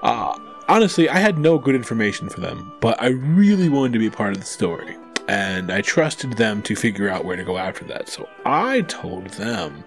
[0.00, 4.10] Uh, honestly, I had no good information for them, but I really wanted to be
[4.10, 4.96] part of the story.
[5.28, 8.08] And I trusted them to figure out where to go after that.
[8.08, 9.82] So I told them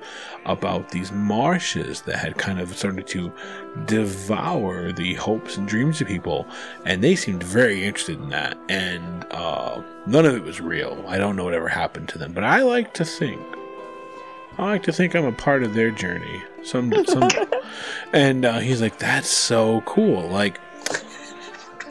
[0.45, 3.31] about these marshes that had kind of started to
[3.85, 6.45] devour the hopes and dreams of people.
[6.85, 8.57] And they seemed very interested in that.
[8.67, 11.05] And uh, none of it was real.
[11.07, 12.33] I don't know what ever happened to them.
[12.33, 13.41] But I like to think.
[14.57, 16.43] I like to think I'm a part of their journey.
[16.63, 17.29] Some, some,
[18.13, 20.59] and uh, he's like, "That's so cool!" Like,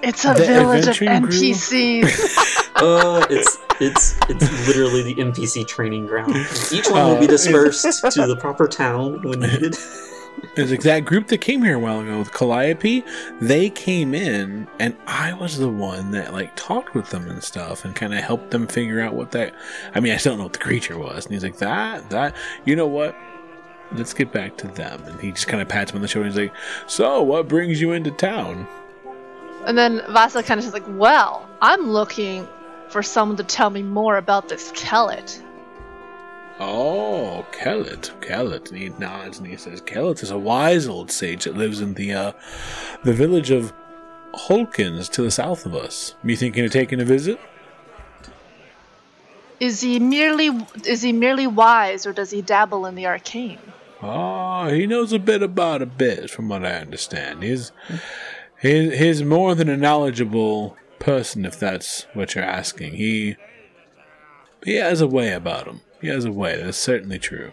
[0.02, 2.54] It's a The village of NPCs.
[2.80, 6.32] Uh, it's it's it's literally the NPC training ground.
[6.72, 7.82] Each one will be Uh, dispersed
[8.12, 9.76] to the proper town when needed.
[10.54, 13.02] It's like that group that came here a while ago with Calliope.
[13.40, 17.84] They came in, and I was the one that like talked with them and stuff,
[17.84, 19.52] and kind of helped them figure out what that.
[19.96, 22.36] I mean, I still don't know what the creature was, and he's like, "That, that,
[22.64, 23.16] you know what?
[23.90, 26.28] Let's get back to them." And he just kind of pats him on the shoulder.
[26.28, 26.56] and He's like,
[26.86, 28.68] "So, what brings you into town?"
[29.66, 32.48] And then Vasa kind of says, like, Well, I'm looking
[32.88, 35.42] for someone to tell me more about this Kellet.
[36.60, 38.70] Oh, Kellet, Kellet.
[38.70, 41.94] And he nods and he says, Kellet is a wise old sage that lives in
[41.94, 42.32] the uh,
[43.04, 43.72] the village of
[44.34, 46.14] Holkins to the south of us.
[46.24, 47.38] You thinking of taking a visit?
[49.60, 50.50] Is he merely
[50.84, 53.58] is he merely wise, or does he dabble in the arcane?
[54.00, 57.42] Ah, he knows a bit about a bit, from what I understand.
[57.42, 57.72] He's
[58.60, 62.94] he's, he's more than a knowledgeable person, if that's what you're asking.
[62.94, 63.36] He
[64.64, 65.80] he has a way about him.
[66.00, 66.60] He has a way.
[66.60, 67.52] That's certainly true.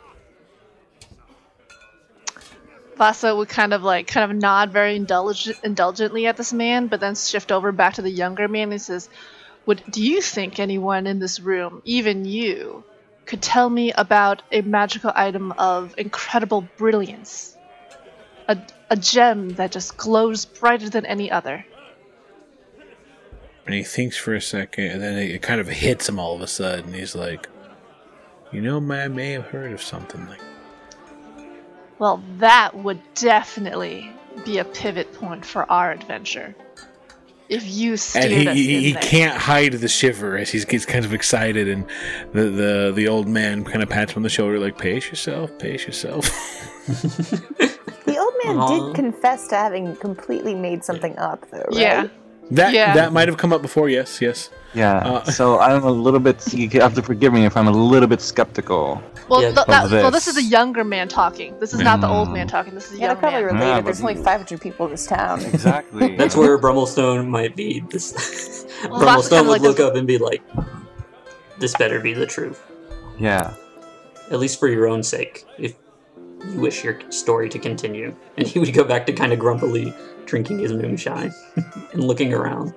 [2.98, 7.00] Vasa would kind of like kind of nod very indulgent, indulgently at this man, but
[7.00, 9.10] then shift over back to the younger man and says,
[9.66, 12.84] "Would do you think anyone in this room, even you,
[13.26, 17.55] could tell me about a magical item of incredible brilliance,
[18.90, 21.66] a a gem that just glows brighter than any other?"
[23.66, 26.42] And he thinks for a second, and then it kind of hits him all of
[26.42, 26.94] a sudden.
[26.94, 27.48] He's like,
[28.52, 30.40] "You know, I may have heard of something like."
[31.98, 34.12] Well, that would definitely
[34.44, 36.54] be a pivot point for our adventure.
[37.48, 39.02] If you steered And he, us he, in he there.
[39.04, 41.86] can't hide the shiver as he gets kind of excited, and
[42.34, 45.58] the, the the old man kind of pats him on the shoulder, like, "Pace yourself,
[45.60, 46.28] pace yourself."
[48.54, 51.78] The old man did confess to having completely made something up, though, right?
[51.78, 52.08] Yeah.
[52.52, 52.94] that Yeah.
[52.94, 53.90] that might have come up before.
[53.90, 54.50] Yes, yes.
[54.76, 54.98] Yeah.
[54.98, 56.54] Uh, so I'm a little bit.
[56.54, 59.02] You have to forgive me if I'm a little bit skeptical.
[59.30, 60.38] Well, Yeah, th- of that, well, this this.
[60.38, 61.58] is a younger man talking.
[61.60, 62.34] This is not the old Mm.
[62.34, 62.76] man talking.
[62.76, 63.56] This is the Yeah, they're young probably man.
[63.56, 63.68] related.
[63.78, 65.42] Yeah, There's only 500 people in this town.
[65.42, 66.16] Exactly.
[66.20, 67.84] That's where Brummelstone might be.
[67.90, 68.14] This
[68.90, 70.44] Well, Brummelstone would like look this- up and be like,
[71.58, 72.62] "This better be the truth,
[73.18, 73.54] Yeah.
[74.30, 75.74] at least for your own sake, if
[76.44, 79.94] you wish your story to continue." And he would go back to kind of grumpily
[80.26, 81.34] drinking his moonshine
[81.94, 82.74] and looking around.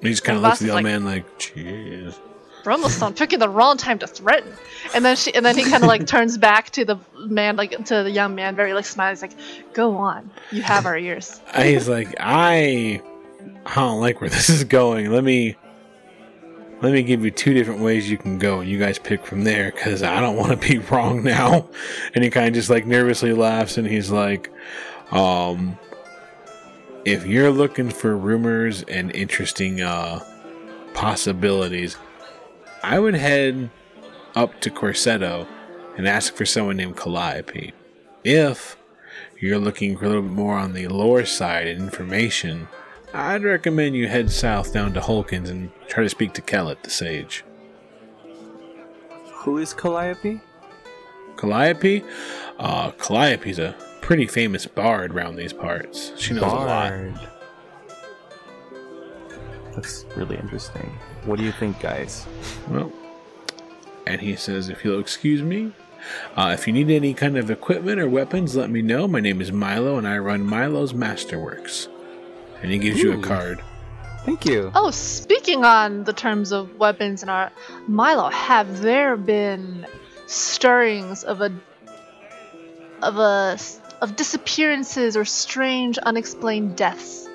[0.00, 2.16] He just kind of looks at the old like- man like, "Jeez."
[2.64, 4.52] Brummelstone picking the wrong time to threaten.
[4.94, 7.84] And then she and then he kind of like turns back to the man like
[7.86, 9.14] to the young man very like smiling.
[9.16, 10.30] He's like, "Go on.
[10.52, 13.02] You have our ears." He's like, I,
[13.66, 15.10] I don't like where this is going.
[15.10, 15.56] Let me,
[16.82, 19.44] let me give you two different ways you can go, and you guys pick from
[19.44, 19.70] there.
[19.70, 21.68] Because I don't want to be wrong now.
[22.14, 24.50] And he kind of just like nervously laughs, and he's like,
[25.12, 25.78] um,
[27.04, 30.20] if you're looking for rumors and interesting uh
[30.94, 31.96] possibilities,
[32.82, 33.70] I would head
[34.34, 35.46] up to Corsetto
[35.96, 37.72] and ask for someone named Calliope.
[38.24, 38.76] If
[39.40, 42.68] you're looking for a little bit more on the lore side and information,
[43.14, 46.90] I'd recommend you head south down to Holkins and try to speak to Kellet the
[46.90, 47.44] Sage.
[49.32, 50.40] Who is Calliope?
[51.36, 52.04] Calliope?
[52.58, 56.12] Uh, Calliope's a pretty famous bard around these parts.
[56.16, 56.66] She knows a lot.
[56.66, 57.20] Bard.
[59.74, 60.98] That's really interesting.
[61.24, 62.26] What do you think, guys?
[62.68, 62.92] Well,
[64.06, 65.72] and he says, if you'll excuse me,
[66.36, 69.06] uh, if you need any kind of equipment or weapons, let me know.
[69.06, 71.88] My name is Milo, and I run Milo's Masterworks.
[72.62, 73.62] And he gives you a card.
[74.24, 74.70] Thank you.
[74.74, 77.52] Oh, speaking on the terms of weapons and art,
[77.88, 79.86] Milo, have there been
[80.26, 81.52] stirrings of a
[83.02, 83.58] of a
[84.00, 87.28] of disappearances or strange unexplained deaths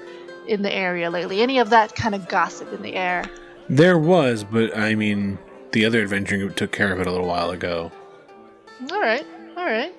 [0.48, 1.42] in the area lately?
[1.42, 3.26] Any of that kind of gossip in the air?
[3.68, 5.38] There was, but I mean,
[5.74, 7.92] the other adventuring group took care of it a little while ago.
[8.90, 9.26] All right,
[9.58, 9.94] all right.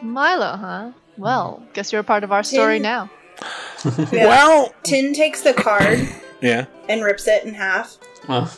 [0.00, 0.92] Milo, huh?
[1.16, 3.10] Well, guess you're a part of our story now.
[4.12, 4.28] Yeah.
[4.28, 6.08] Well, Tin takes the card
[6.40, 6.66] yeah.
[6.88, 7.98] and rips it in half.
[8.28, 8.56] Oh,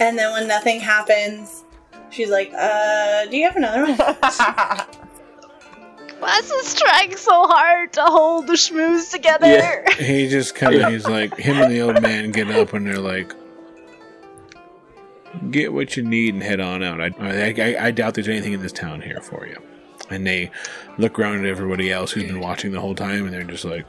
[0.00, 1.62] And then when nothing happens,
[2.10, 3.96] she's like, uh, do you have another one?
[6.20, 9.46] Why's is trying so hard to hold the schmooze together?
[9.46, 9.92] Yeah.
[9.94, 12.98] He just kind of, he's like, him and the old man get up and they're
[12.98, 13.32] like,
[15.50, 17.00] get what you need and head on out.
[17.00, 19.56] I, I, I, I doubt there's anything in this town here for you.
[20.10, 20.50] And they
[20.98, 23.86] look around at everybody else who's been watching the whole time and they're just like,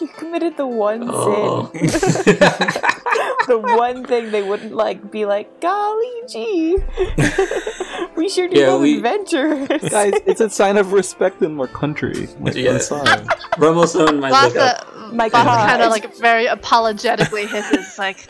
[0.00, 1.70] You committed the one Oh.
[1.74, 1.86] sin.
[3.48, 6.76] the one thing they wouldn't like be like, golly gee.
[8.16, 9.68] we sure do Yeah, love we- adventures.
[9.90, 12.28] Guys, it's a sign of respect in our country.
[12.40, 12.72] Like, Yeah.
[12.74, 13.06] I'm sorry.
[13.56, 15.68] Brummelstone might look My Vasa God.
[15.68, 18.28] kind of like very apologetically hisses like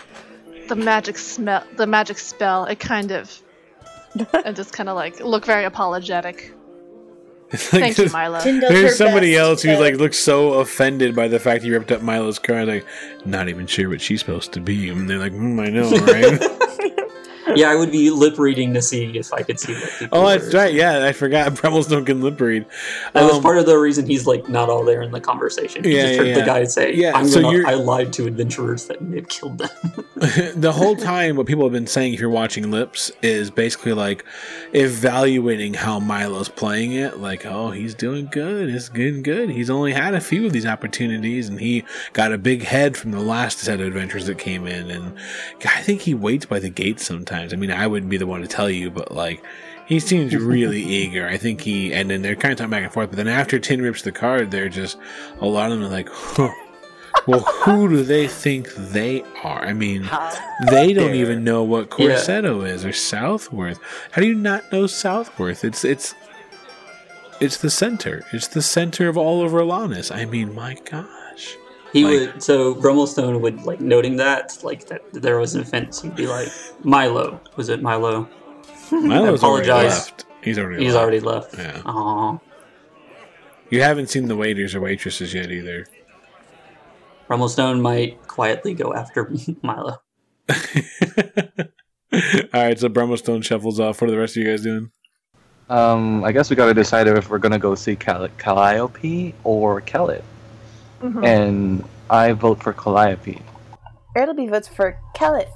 [0.69, 2.65] the magic smell, the magic spell.
[2.65, 3.43] It kind of,
[4.45, 6.53] and just kind of like look very apologetic.
[7.51, 8.41] it's like Thank you, Milo.
[8.41, 11.65] Tin does her There's somebody best else who like looks so offended by the fact
[11.65, 12.65] he ripped up Milo's car.
[12.65, 12.87] Like,
[13.25, 14.89] not even sure what she's supposed to be.
[14.89, 16.90] And they're like, mm, I know, right?
[17.57, 20.25] Yeah, I would be lip reading to see if I could see what people oh,
[20.25, 20.39] were.
[20.39, 20.73] that's right.
[20.75, 21.53] Yeah, I forgot.
[21.55, 22.67] Brummelstone can lip read.
[23.13, 25.85] That was Um, part of the reason he's like not all there in the conversation.
[25.85, 26.39] He Yeah, just yeah, heard yeah.
[26.41, 29.59] the guy say, Yeah, I'm so gonna, I lied to adventurers that may have killed
[29.59, 29.71] them.
[30.57, 34.25] the whole time, what people have been saying, if you're watching Lips, is basically like
[34.73, 37.19] evaluating how Milo's playing it.
[37.19, 38.69] Like, oh, he's doing good.
[38.71, 39.51] It's good, good.
[39.51, 43.11] He's only had a few of these opportunities, and he got a big head from
[43.11, 44.91] the last set of adventures that came in.
[44.91, 45.15] And
[45.65, 47.40] I think he waits by the gate sometimes.
[47.53, 49.43] I mean, I wouldn't be the one to tell you, but like.
[49.87, 51.27] He seems really eager.
[51.27, 53.11] I think he, and then they're kind of talking back and forth.
[53.11, 54.97] But then after Tin rips the card, they're just
[55.41, 56.53] a lot of them are like, huh,
[57.27, 59.65] well, who do they think they are?
[59.65, 60.09] I mean,
[60.71, 62.15] they don't even know what Yeah.
[62.15, 63.81] Corsetto is or Southworth.
[64.13, 65.65] How do you not know Southworth?
[65.65, 66.15] It's it's
[67.41, 68.25] it's the center.
[68.33, 70.15] It's the center of all of Erlanus.
[70.15, 71.09] I mean, my gosh.
[71.93, 76.01] He Like- would so Brummelstone would like noting that like that there was an offense.
[76.03, 76.49] He'd be like
[76.85, 77.41] Milo.
[77.57, 78.29] Was it Milo?
[78.93, 79.93] Milo's already apologize.
[80.07, 80.25] left.
[80.43, 81.03] He's already He's left.
[81.03, 81.59] already left.
[81.59, 81.83] Yeah.
[81.87, 82.39] Aw.
[83.71, 85.87] You haven't seen the waiters or waitresses yet either.
[87.29, 89.31] Brummelstone might quietly go after
[89.63, 89.99] Milo.
[90.51, 90.57] all
[92.53, 94.01] right, so Brummelstone shuffles off.
[94.01, 94.91] What are the rest of you guys doing?
[95.69, 100.25] Um, I guess we gotta decide if we're gonna go see Cal- Calliope or Kellet.
[101.01, 101.25] Mhm.
[101.25, 103.43] And I vote for Calliope.
[104.17, 105.49] Ertleby votes for Kellet.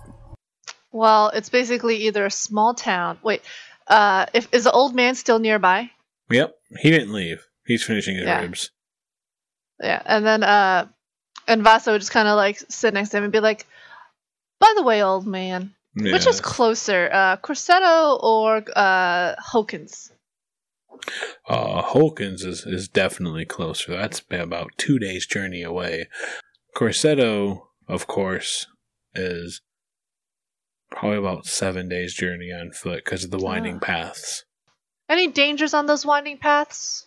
[0.92, 3.18] Well, it's basically either a small town.
[3.22, 3.42] Wait,
[3.88, 5.90] uh, if is the old man still nearby?
[6.30, 7.44] Yep, he didn't leave.
[7.66, 8.40] He's finishing his Yeah.
[8.40, 8.70] ribs.
[9.80, 10.86] Yeah, and then uh,
[11.48, 13.66] and Vasa would just kind of like sit next to him and be like,
[14.60, 20.10] "By the way, old man, which is closer, uh, Corsetto or uh, Hokins?"
[21.48, 23.92] Uh, Holkins is, is definitely closer.
[23.92, 26.08] That's about two days' journey away.
[26.76, 28.66] Corsetto, of course,
[29.14, 29.60] is
[30.90, 33.84] probably about seven days' journey on foot because of the winding Ah.
[33.86, 34.44] paths.
[35.08, 37.06] Any dangers on those winding paths?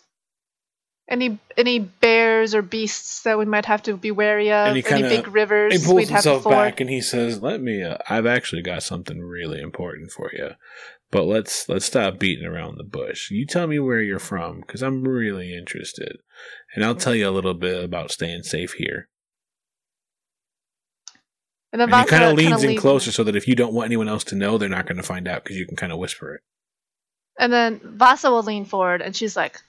[1.08, 4.68] Any any bears or beasts that we might have to be wary of?
[4.68, 7.82] Any big rivers He pulls we'd have to himself back and he says, "Let me.
[7.82, 10.50] Uh, I've actually got something really important for you,
[11.10, 13.30] but let's let's stop beating around the bush.
[13.30, 16.18] You tell me where you're from, because I'm really interested,
[16.74, 19.08] and I'll tell you a little bit about staying safe here."
[21.72, 23.86] And then And he kind of leans in closer so that if you don't want
[23.86, 25.98] anyone else to know, they're not going to find out because you can kind of
[25.98, 26.40] whisper it.
[27.38, 29.60] And then Vasa will lean forward and she's like,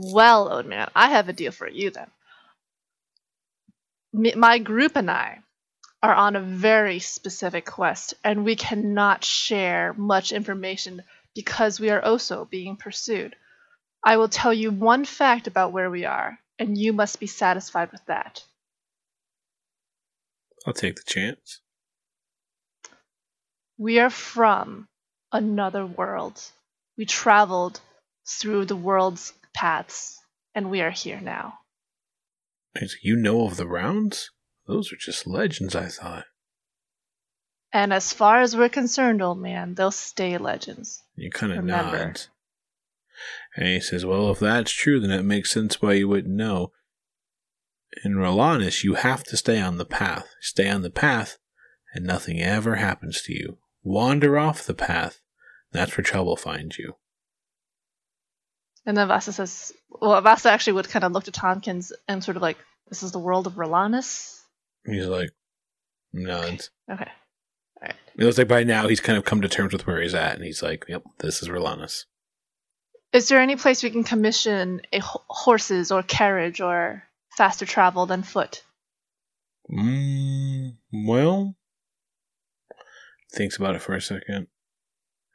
[0.00, 2.06] Well, old man, I have a deal for you then.
[4.12, 5.40] Me, my group and I
[6.00, 11.02] are on a very specific quest, and we cannot share much information
[11.34, 13.34] because we are also being pursued.
[14.04, 17.90] I will tell you one fact about where we are, and you must be satisfied
[17.90, 18.44] with that.
[20.64, 21.60] I'll take the chance.
[23.76, 24.86] We are from
[25.32, 26.40] another world.
[26.96, 27.80] We traveled
[28.24, 30.18] through the world's paths,
[30.54, 31.54] and we are here now.
[33.02, 34.30] You know of the rounds?
[34.66, 36.26] Those are just legends, I thought.
[37.72, 41.02] And as far as we're concerned, old man, they'll stay legends.
[41.16, 42.28] You kind of nods.
[43.56, 46.72] And he says, Well, if that's true, then it makes sense why you wouldn't know.
[48.04, 50.28] In Rolanus, you have to stay on the path.
[50.40, 51.38] Stay on the path,
[51.92, 53.58] and nothing ever happens to you.
[53.82, 55.20] Wander off the path,
[55.72, 56.94] that's where trouble finds you.
[58.88, 62.38] And then Vasa says, well, Vasa actually would kind of look to Tompkins and sort
[62.38, 62.56] of like,
[62.88, 64.40] this is the world of Rolanus?
[64.86, 65.28] He's like,
[66.14, 66.70] nods.
[66.90, 67.10] Okay.
[67.82, 70.34] It looks like by now he's kind of come to terms with where he's at,
[70.36, 72.06] and he's like, Yep, this is Rolanus.
[73.12, 77.04] Is there any place we can commission a ho- horses or carriage or
[77.36, 78.64] faster travel than foot?
[79.70, 81.54] Mm, well,
[83.32, 84.46] thinks about it for a second.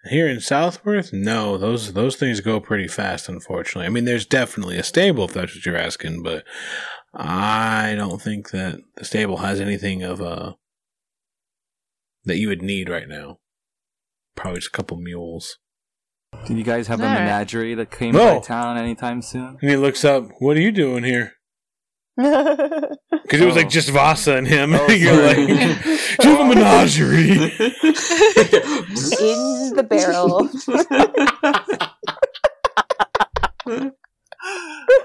[0.10, 3.30] Here in Southworth, no, those those things go pretty fast.
[3.30, 6.44] Unfortunately, I mean, there's definitely a stable if that's what you're asking, but
[7.14, 10.56] I don't think that the stable has anything of a
[12.26, 13.38] that you would need right now.
[14.36, 15.58] Probably just a couple mules.
[16.48, 17.20] Do you guys have a Alright.
[17.22, 18.36] menagerie that came No.
[18.36, 19.58] by town anytime soon?
[19.62, 20.28] And he looks up.
[20.40, 21.34] What are you doing here?
[23.34, 23.60] Because it was Oh.
[23.62, 24.76] like just Vasa and him.
[24.76, 25.48] Oh, You're sorry.
[25.48, 25.84] like,
[26.20, 27.32] do you have a menagerie?
[27.32, 27.40] In
[29.76, 30.50] the barrel.
[33.66, 33.92] I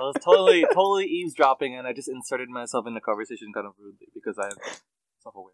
[0.00, 4.08] was totally, totally eavesdropping, and I just inserted myself in the conversation kind of rudely
[4.14, 4.50] because I'm
[5.22, 5.52] self-aware.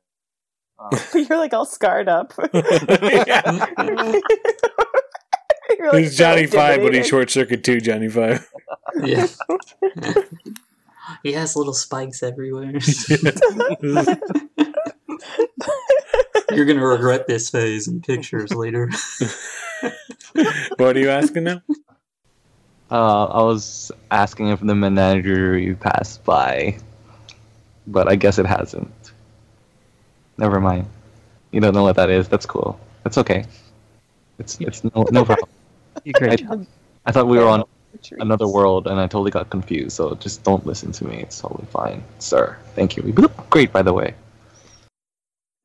[0.79, 0.91] Um,
[1.29, 2.33] You're like all scarred up.
[2.53, 3.67] Yeah.
[5.79, 7.07] You're, like, He's Johnny so Five, but he's intimidated.
[7.07, 7.81] short circuit too.
[7.81, 8.49] Johnny Five.
[9.03, 9.27] yeah.
[11.25, 12.71] He has little spikes everywhere.
[16.53, 18.91] You're gonna regret this phase in pictures later.
[20.77, 21.63] what are you asking now?
[22.91, 26.77] Uh, I was asking if the menagerie passed by,
[27.87, 29.13] but I guess it hasn't.
[30.37, 30.87] Never mind.
[31.51, 32.29] You don't know what that is.
[32.29, 32.79] That's cool.
[33.03, 33.47] That's okay.
[34.39, 35.49] It's it's no no problem.
[36.21, 36.67] I.
[37.07, 37.65] I thought we were on
[38.13, 39.97] another world, and I totally got confused.
[39.97, 41.19] So just don't listen to me.
[41.19, 42.57] It's totally fine, sir.
[42.75, 43.03] Thank you.
[43.05, 44.15] You look great, by the way.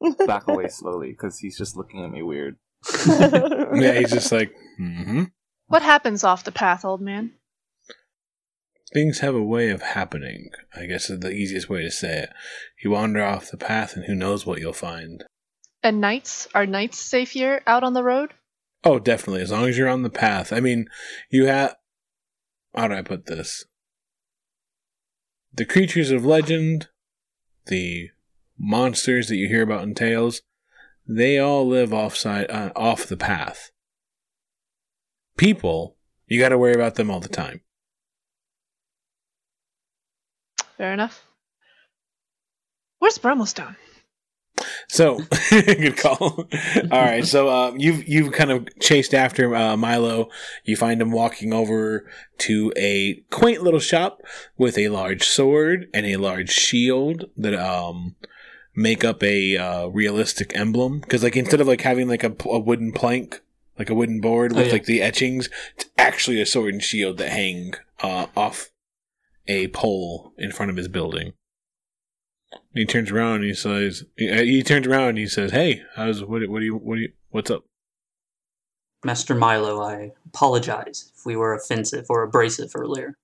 [0.27, 2.57] back away slowly because he's just looking at me weird.
[3.05, 5.25] Yeah, he's just like, mm-hmm.
[5.67, 7.33] What happens off the path, old man?
[8.93, 10.49] things have a way of happening.
[10.75, 12.29] I guess is the easiest way to say it.
[12.83, 15.23] You wander off the path, and who knows what you'll find.
[15.83, 16.47] And nights?
[16.53, 18.33] Are nights safe here out on the road?
[18.83, 19.41] Oh, definitely.
[19.41, 20.51] As long as you're on the path.
[20.53, 20.87] I mean,
[21.29, 21.75] you have.
[22.75, 23.65] How do I put this?
[25.53, 26.87] The creatures of legend,
[27.65, 28.09] the
[28.57, 30.41] monsters that you hear about in tales,
[31.07, 33.71] they all live offside, uh, off the path.
[35.37, 35.97] People,
[36.27, 37.61] you got to worry about them all the time.
[40.77, 41.25] Fair enough.
[42.99, 43.75] Where's Brummelstone?
[44.91, 45.19] So,
[45.51, 46.47] good call.
[46.91, 50.29] All right, so um, you've you've kind of chased after uh, Milo.
[50.65, 52.09] You find him walking over
[52.39, 54.21] to a quaint little shop
[54.57, 58.15] with a large sword and a large shield that um
[58.75, 61.01] make up a uh, realistic emblem.
[61.01, 63.41] Because like instead of like having like a, a wooden plank,
[63.77, 64.73] like a wooden board Oh, with yeah.
[64.73, 68.71] like the etchings, it's actually a sword and shield that hang uh, off
[69.47, 71.33] a pole in front of his building.
[72.73, 75.83] He turns around and he says, he, uh, he turns around and he says, "Hey,
[75.95, 76.47] how's what?
[76.47, 76.75] What do you?
[76.75, 77.13] What do you?
[77.29, 77.63] What's up?"
[79.03, 83.17] Master Milo, I apologize if we were offensive or abrasive earlier.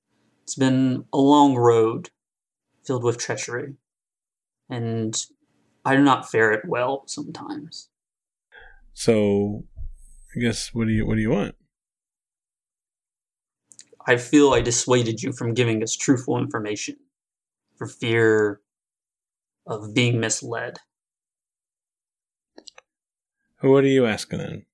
[0.44, 2.10] It's been a long road
[2.86, 3.76] filled with treachery,
[4.70, 5.16] and
[5.84, 7.90] I do not fare it well sometimes.
[8.94, 9.66] So,
[10.36, 11.06] I guess what do you?
[11.06, 11.56] What do you want?
[14.08, 16.98] I feel I dissuaded you from giving us truthful information
[17.76, 18.62] for fear
[19.66, 20.78] of being misled.
[23.62, 24.66] What are you asking then?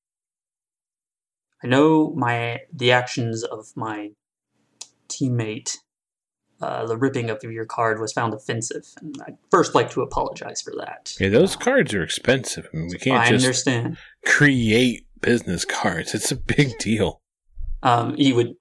[1.64, 4.12] I know my the actions of my
[5.08, 5.78] teammate,
[6.62, 10.62] uh, the ripping of your card was found offensive, and I'd first like to apologize
[10.62, 11.16] for that.
[11.20, 12.68] Yeah, those cards are expensive.
[12.74, 13.98] I mean, we can't I just understand.
[14.26, 16.14] create business cards.
[16.14, 17.22] It's a big deal.
[17.84, 18.56] Um, he would,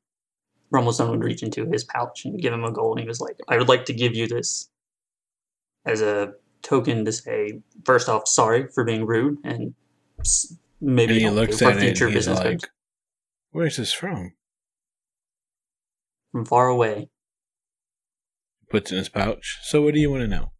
[0.72, 3.38] Brummelstone would reach into his pouch and give him a gold, and he was like,
[3.48, 4.69] "I would like to give you this
[5.84, 9.74] as a token to say, first off, sorry for being rude, and
[10.80, 12.68] maybe and he looks for at it future and business like, cards
[13.50, 14.32] "Where's this from?"
[16.32, 17.08] from far away."
[18.68, 19.58] Puts it in his pouch.
[19.62, 20.52] So, what do you want to know?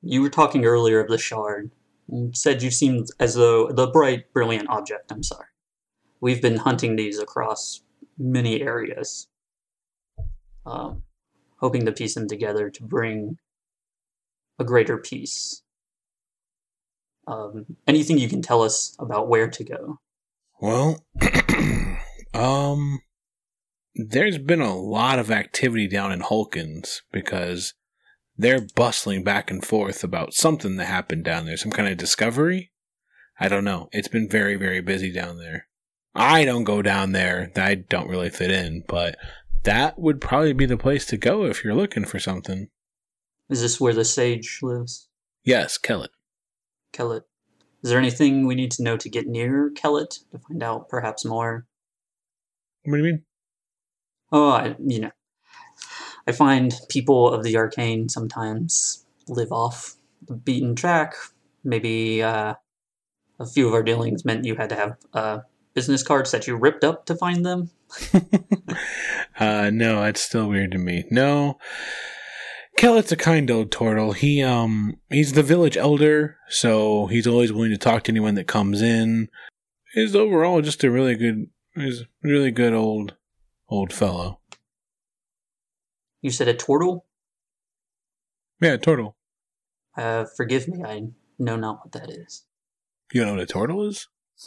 [0.00, 1.72] You were talking earlier of the shard.
[2.06, 5.12] You said you seemed as though the bright, brilliant object.
[5.12, 5.48] I'm sorry.
[6.20, 7.82] We've been hunting these across
[8.16, 9.28] many areas,
[10.64, 11.02] um,
[11.58, 13.38] hoping to piece them together to bring
[14.58, 15.62] a greater peace.
[17.26, 20.00] Um, anything you can tell us about where to go?
[20.60, 21.04] Well,
[22.34, 23.00] um,
[23.94, 27.74] there's been a lot of activity down in Hulkins because
[28.36, 32.70] they're bustling back and forth about something that happened down there, some kind of discovery.
[33.40, 33.88] I don't know.
[33.92, 35.66] It's been very, very busy down there.
[36.14, 37.52] I don't go down there.
[37.56, 39.16] I don't really fit in, but
[39.64, 42.68] that would probably be the place to go if you're looking for something.
[43.48, 45.08] Is this where the sage lives?
[45.44, 46.10] Yes, Kellet.
[46.92, 47.24] Kellet.
[47.82, 51.24] Is there anything we need to know to get near Kellet to find out perhaps
[51.24, 51.66] more?
[52.84, 53.22] What do you mean?
[54.30, 55.10] Oh, I, you know,
[56.26, 59.96] I find people of the arcane sometimes live off
[60.26, 61.14] the beaten track.
[61.64, 62.54] Maybe uh,
[63.38, 65.38] a few of our dealings meant you had to have uh,
[65.74, 67.70] business cards that you ripped up to find them.
[69.38, 71.04] uh, no, that's still weird to me.
[71.10, 71.58] No,
[72.78, 74.12] Kellet's a kind old turtle.
[74.12, 78.46] He um he's the village elder, so he's always willing to talk to anyone that
[78.46, 79.28] comes in.
[79.94, 83.16] He's overall just a really good, he's a really good old
[83.68, 84.38] old fellow.
[86.22, 87.04] You said a turtle?
[88.60, 89.16] Yeah, turtle.
[89.96, 92.44] Uh, forgive me, I know not what that is.
[93.12, 94.06] You know what a turtle is?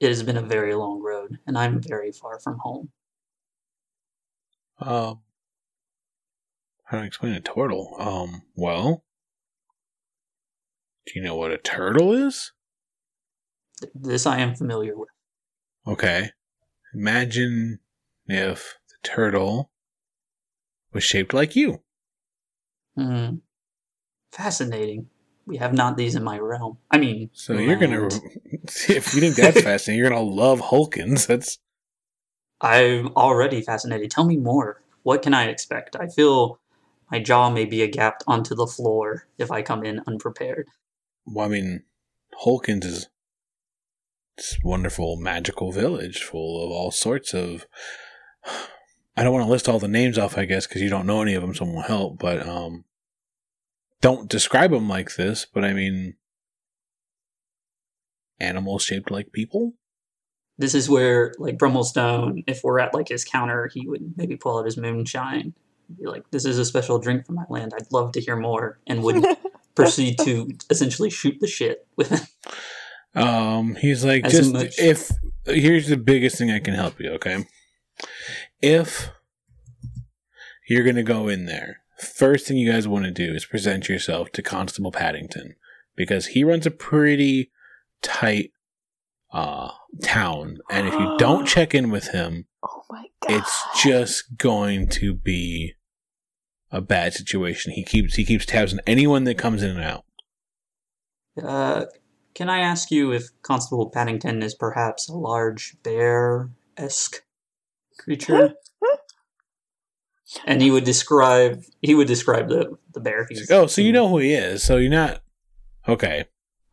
[0.00, 2.90] It has been a very long road, and I'm very far from home.
[4.78, 5.22] Um,
[6.88, 7.94] how do I explain a turtle?
[7.98, 9.04] Um, well,
[11.06, 12.52] do you know what a turtle is?
[13.94, 15.10] This I am familiar with.
[15.86, 16.30] Okay.
[16.94, 17.80] Imagine
[18.26, 19.70] if the turtle
[20.92, 21.82] was shaped like you.
[22.96, 23.36] Hmm.
[24.32, 25.08] Fascinating.
[25.46, 26.78] We have not these in my realm.
[26.90, 28.06] I mean, So you're gonna,
[28.64, 31.26] if you think that's fascinating, you're gonna love Hulkins.
[31.26, 31.58] That's
[32.62, 34.10] I'm already fascinated.
[34.10, 34.82] Tell me more.
[35.02, 35.96] What can I expect?
[35.96, 36.58] I feel
[37.10, 40.68] my jaw may be agapped onto the floor if I come in unprepared.
[41.26, 41.84] well, I mean,
[42.44, 43.08] Hulkins is
[44.36, 47.66] this wonderful magical village full of all sorts of.
[49.16, 51.22] I don't want to list all the names off, I guess, because you don't know
[51.22, 52.20] any of them, so it won't help.
[52.20, 52.84] But um,
[54.00, 55.44] don't describe them like this.
[55.44, 56.14] But I mean,
[58.38, 59.72] animals shaped like people.
[60.56, 64.58] This is where, like, Brummelstone, if we're at, like, his counter, he would maybe pull
[64.58, 65.54] out his moonshine.
[65.96, 67.72] Be like, this is a special drink from my land.
[67.74, 68.78] I'd love to hear more.
[68.86, 69.24] And would
[69.74, 72.20] proceed to essentially shoot the shit with him.
[73.14, 75.10] Um, he's like, As just much- if
[75.46, 77.10] here's the biggest thing I can help you.
[77.12, 77.46] Okay,
[78.60, 79.10] if
[80.68, 84.30] you're gonna go in there, first thing you guys want to do is present yourself
[84.32, 85.54] to Constable Paddington
[85.96, 87.50] because he runs a pretty
[88.02, 88.52] tight
[89.32, 89.70] uh
[90.02, 93.38] town, and if you don't check in with him, oh my god.
[93.38, 95.74] it's just going to be
[96.70, 97.72] a bad situation.
[97.72, 100.04] He keeps he keeps tabs on anyone that comes in and out.
[101.42, 101.86] Uh,
[102.34, 107.22] can I ask you if Constable Paddington is perhaps a large bear esque
[107.98, 108.54] creature?
[110.46, 113.26] and he would describe he would describe the the bear.
[113.28, 114.62] He's oh, so you know who he is.
[114.62, 115.22] So you're not
[115.88, 116.26] okay.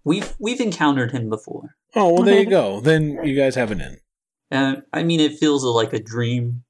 [0.04, 1.76] we've we've encountered him before.
[1.96, 2.82] Oh well, there you go.
[2.82, 3.98] Then you guys have an in.
[4.52, 6.65] And I mean, it feels like a dream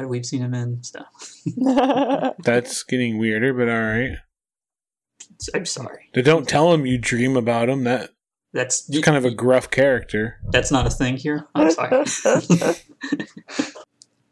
[0.00, 0.82] that we've seen him in.
[0.82, 1.08] stuff.
[2.44, 4.16] That's getting weirder, but all right.
[5.54, 6.10] I'm sorry.
[6.14, 7.84] But don't tell him you dream about him.
[7.84, 8.10] That
[8.52, 10.36] That's it's kind of a gruff character.
[10.50, 11.46] that's not a thing here.
[11.54, 12.04] I'm sorry.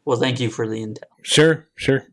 [0.05, 1.03] well, thank you for the intel.
[1.21, 2.07] Sure, sure.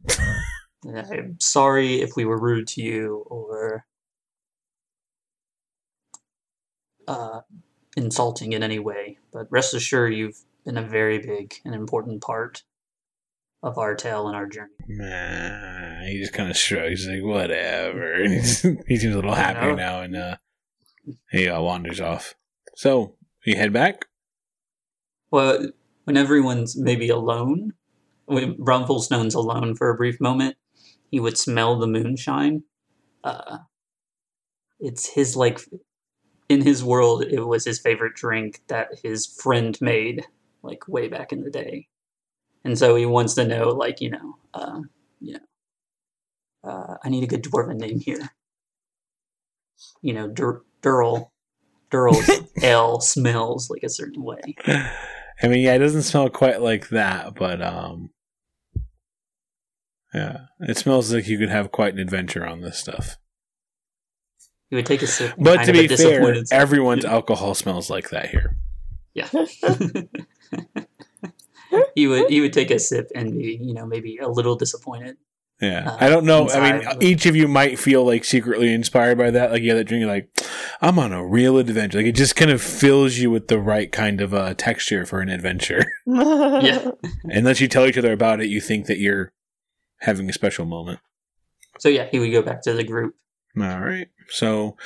[0.87, 3.87] I'm sorry if we were rude to you or
[7.09, 7.41] uh,
[7.97, 12.63] insulting in any way, but rest assured you've been a very big and important part
[13.63, 14.73] of our tale and our journey.
[14.89, 18.25] Nah, he just kind of shrugs, like whatever.
[18.25, 20.37] He seems a little happier now, and uh,
[21.31, 22.35] he uh, wanders off.
[22.75, 24.07] So you head back.
[25.31, 25.71] Well,
[26.05, 27.73] when everyone's maybe alone,
[28.27, 30.57] when Brummelstone's alone for a brief moment,
[31.11, 32.65] he would smell the moonshine.
[33.23, 33.59] Uh,
[34.81, 35.61] it's his like,
[36.49, 40.27] in his world, it was his favorite drink that his friend made,
[40.63, 41.87] like way back in the day,
[42.65, 44.81] and so he wants to know, like you know, uh,
[45.21, 48.31] you know, uh, I need a good dwarven name here.
[50.01, 51.31] You know, Dur- Durl,
[51.91, 52.31] Durl's
[52.63, 54.41] ale smells like a certain way.
[54.67, 58.11] I mean, yeah, it doesn't smell quite like that, but um,
[60.15, 63.17] yeah, it smells like you could have quite an adventure on this stuff.
[64.71, 65.35] He would take a sip.
[65.37, 68.57] But to be fair, disappointed everyone's alcohol smells like that here.
[69.15, 69.29] Yeah.
[71.95, 75.17] he would he would take a sip and be you know maybe a little disappointed.
[75.61, 76.49] Yeah, Uh, I don't know.
[76.51, 77.03] I mean, inside.
[77.05, 79.53] each of you might feel like secretly inspired by that.
[79.53, 80.29] Like, yeah, that drink, you're like,
[80.81, 81.99] I'm on a real adventure.
[81.99, 85.21] Like, it just kind of fills you with the right kind of uh, texture for
[85.21, 85.85] an adventure.
[86.07, 86.91] Yeah.
[87.25, 89.33] Unless you tell each other about it, you think that you're
[90.01, 90.99] having a special moment.
[91.79, 93.15] So yeah, he would go back to the group.
[93.57, 94.09] All right.
[94.31, 94.77] So,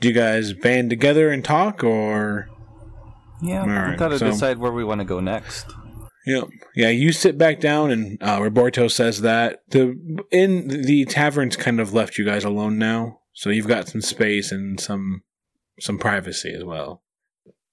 [0.00, 2.48] do you guys band together and talk, or
[3.40, 5.66] Yeah, All we right, gotta so- decide where we want to go next.
[6.26, 6.48] Yep.
[6.74, 9.98] Yeah, you sit back down, and uh, Roberto says that the
[10.30, 14.50] in the tavern's kind of left you guys alone now, so you've got some space
[14.50, 15.22] and some
[15.80, 17.02] some privacy as well.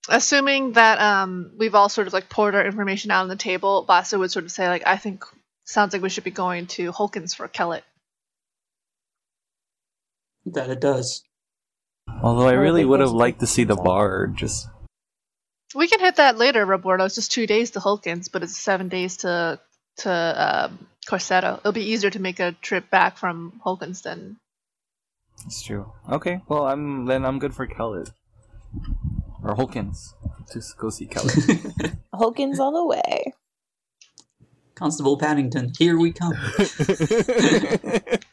[0.09, 3.85] Assuming that um, we've all sort of like poured our information out on the table,
[3.85, 5.23] Vasa would sort of say like, "I think
[5.63, 7.85] sounds like we should be going to Hulkins for Kellet."
[10.45, 11.23] That it does.
[12.21, 14.27] Although I really would have liked to see the bar.
[14.27, 14.67] Just
[15.75, 17.05] We can hit that later, Roberto.
[17.05, 19.59] It's just two days to Hulkins, but it's seven days to
[19.97, 21.59] to um, Corsetto.
[21.59, 24.37] It'll be easier to make a trip back from Hulkins than
[25.45, 25.91] it's true.
[26.09, 28.09] Okay, well I'm then I'm good for Kellet
[29.43, 30.13] or Hulkins
[30.51, 31.35] to s- go see Kellet.
[32.13, 33.33] Hulkins all the way.
[34.75, 36.33] Constable Paddington, here we come.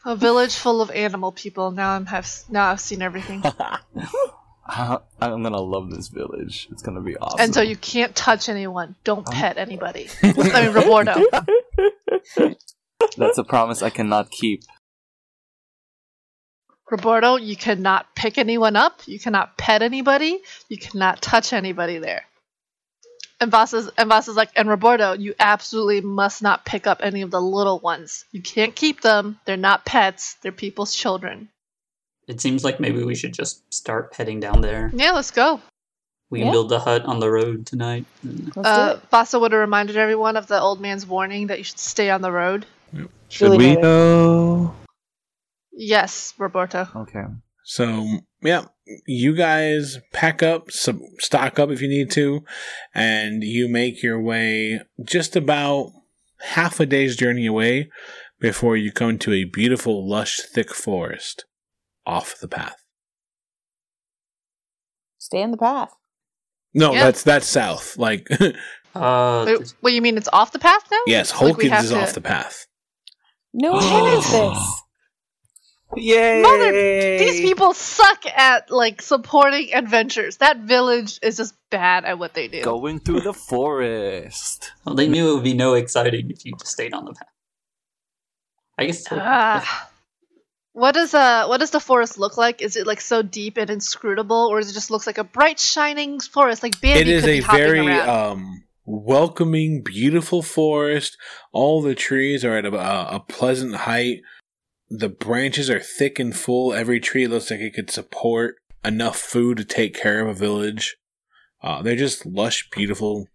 [0.05, 1.71] a village full of animal people.
[1.71, 3.43] Now I'm have now I've seen everything,
[4.69, 6.67] I'm gonna love this village.
[6.71, 7.39] It's gonna be awesome.
[7.39, 8.95] and so you can't touch anyone.
[9.03, 10.09] Don't pet anybody.
[10.23, 11.25] I mean, Robordo.
[13.17, 14.63] That's a promise I cannot keep.
[16.91, 19.01] Roberto, you cannot pick anyone up.
[19.05, 20.39] You cannot pet anybody.
[20.69, 22.23] You cannot touch anybody there.
[23.39, 27.31] And Vasa's, and Vasa's like, and Roberto, you absolutely must not pick up any of
[27.31, 28.25] the little ones.
[28.31, 29.39] You can't keep them.
[29.45, 30.35] They're not pets.
[30.41, 31.49] They're people's children.
[32.29, 34.91] It seems like maybe we should just start heading down there.
[34.93, 35.59] Yeah, let's go.
[36.29, 36.51] We can Yeah.
[36.51, 38.05] build the hut on the road tonight.
[38.55, 39.09] Uh, it.
[39.09, 42.21] Vasa would have reminded everyone of the old man's warning that you should stay on
[42.21, 42.67] the road.
[43.29, 43.81] Should Really we noted.
[43.81, 44.75] go?
[45.71, 46.87] Yes, Roberto.
[46.95, 47.23] Okay.
[47.63, 48.05] So,
[48.43, 48.65] yeah,
[49.07, 52.43] you guys pack up, some stock up if you need to,
[52.93, 55.91] and you make your way just about
[56.41, 57.89] half a day's journey away
[58.39, 61.45] before you come to a beautiful, lush, thick forest
[62.05, 62.75] off the path.
[65.17, 65.91] Stay in the path.
[66.73, 67.03] No, Yeah.
[67.05, 67.97] that's that's south.
[67.97, 68.27] Like,
[68.95, 70.17] Uh, Wait, what you mean?
[70.17, 70.97] It's off the path now?
[71.05, 72.65] yes, Like we Hulkins have is to- off the path.
[73.53, 74.81] No one is this.
[75.95, 76.41] Yay!
[76.41, 76.71] Mother,
[77.19, 80.37] these people suck at like supporting adventures.
[80.37, 82.61] That village is just bad at what they do.
[82.63, 84.71] going through the forest.
[84.85, 87.27] well, they knew it would be no exciting if you just stayed on the path.
[88.77, 89.03] I guess.
[89.11, 89.88] Ah.
[90.79, 92.61] What does uh what does the forest look like?
[92.61, 95.59] Is it like so deep and inscrutable, or does it just looks like a bright
[95.59, 96.63] shining forest?
[96.63, 98.09] Like Bambi it is could a very around?
[98.09, 101.17] um welcoming beautiful forest.
[101.51, 104.21] All the trees are at a, a pleasant height.
[104.89, 106.73] The branches are thick and full.
[106.73, 110.95] Every tree looks like it could support enough food to take care of a village.
[111.61, 113.27] Uh, they're just lush beautiful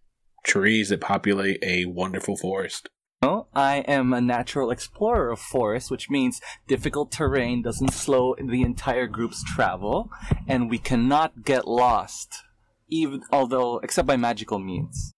[0.43, 2.89] trees that populate a wonderful forest
[3.21, 8.61] Well, I am a natural explorer of forests, which means difficult terrain doesn't slow the
[8.61, 10.11] entire group's travel,
[10.47, 12.35] and we cannot get lost,
[12.89, 15.13] even although except by magical means.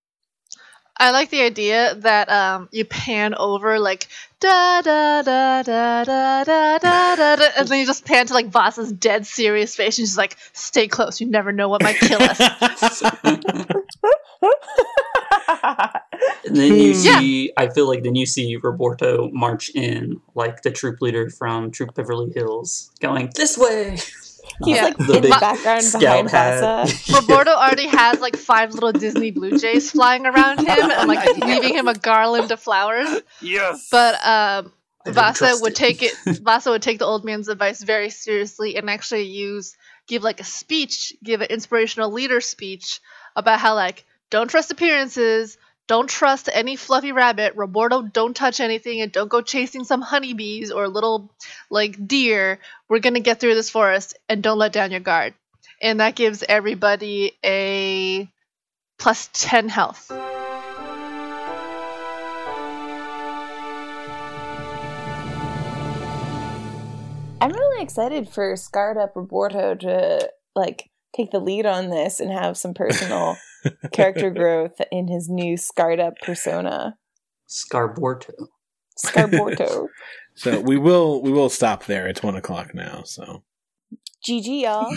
[1.00, 4.08] I like the idea that um you pan over like
[4.39, 8.34] da da da da da da da da, da and then you just pan to
[8.34, 11.22] like Vasa's dead serious face and she's like, "Stay close.
[11.22, 13.04] You never know what might kill us."
[16.45, 17.20] And then you Yeah.
[17.20, 21.72] see, I feel like then you see Roberto march in, like the troop leader from
[21.72, 23.97] Troop Beverly Hills, going this way.
[24.63, 24.84] He's Yeah.
[24.86, 26.61] like The in the background scout behind hat.
[26.88, 27.13] Vasa.
[27.22, 31.76] Roberto already has like five little Disney Blue Jays flying around him and like leaving
[31.76, 33.09] him a garland of flowers.
[33.41, 33.89] Yes.
[33.91, 34.72] But um,
[35.05, 36.13] Vasa trust would take it.
[36.41, 39.76] Vasa would take the old man's advice very seriously and actually use
[40.07, 43.01] give like a speech, give an inspirational leader speech
[43.36, 45.57] about how like don't trust appearances,
[45.88, 47.55] don't trust any fluffy rabbit.
[47.55, 51.32] Roberto, don't touch anything and don't go chasing some honeybees or little
[51.69, 52.59] like deer.
[52.89, 55.34] We're gonna get through this forest and don't let down your guard.
[55.82, 58.30] And that gives everybody a
[58.99, 60.11] plus ten health.
[67.39, 72.30] I'm really excited for Scarred Up Roberto to like take the lead on this and
[72.30, 73.38] have some personal
[73.91, 76.97] character growth in his new Scarred Up persona.
[77.49, 78.34] Scarborto.
[79.03, 79.88] Scarborto.
[80.38, 82.05] So we will we will stop there.
[82.05, 83.01] It's one o'clock now.
[83.05, 83.41] So
[84.24, 84.88] GG, y'all.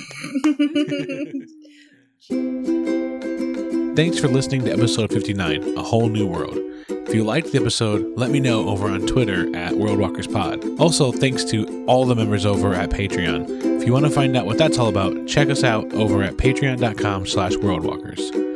[3.97, 6.59] thanks for listening to episode fifty nine, a whole new world.
[6.91, 10.79] If you liked the episode, let me know over on Twitter at WorldWalkersPod.
[10.79, 13.81] Also, thanks to all the members over at Patreon.
[13.81, 16.37] If you want to find out what that's all about, check us out over at
[16.37, 18.50] patreon.com slash worldwalkers.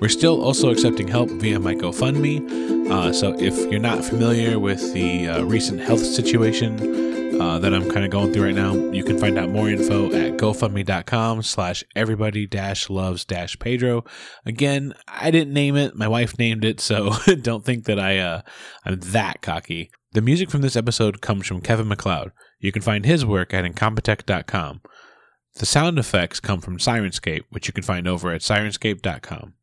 [0.00, 2.90] We're still also accepting help via my GoFundMe.
[2.90, 7.90] Uh, so if you're not familiar with the uh, recent health situation uh, that I'm
[7.90, 11.84] kind of going through right now, you can find out more info at gofundme.com slash
[11.94, 14.04] everybody dash loves dash Pedro.
[14.46, 15.94] Again, I didn't name it.
[15.94, 18.40] My wife named it, so don't think that I, uh,
[18.86, 19.90] I'm that cocky.
[20.12, 22.32] The music from this episode comes from Kevin MacLeod.
[22.58, 24.80] You can find his work at incompetech.com.
[25.56, 29.54] The sound effects come from Syrinscape, which you can find over at syrinscape.com.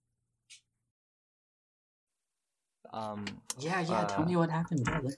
[2.97, 3.25] um,
[3.59, 4.05] Yeah, yeah.
[4.05, 5.09] tell Uh, me what happened, brother.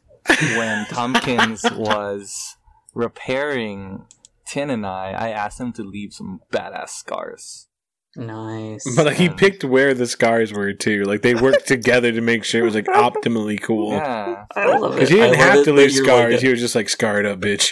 [0.57, 2.55] when Tompkins was
[2.93, 4.05] repairing
[4.45, 7.67] Tin and I, I asked him to leave some badass scars.
[8.15, 8.83] Nice.
[8.95, 11.03] But like he picked where the scars were too.
[11.03, 13.91] Like they worked together to make sure it was like optimally cool.
[13.91, 14.45] Yeah.
[14.55, 14.95] I love it.
[14.95, 16.33] Because he didn't love have to leave scars.
[16.33, 17.71] Like he was just like scarred up, bitch.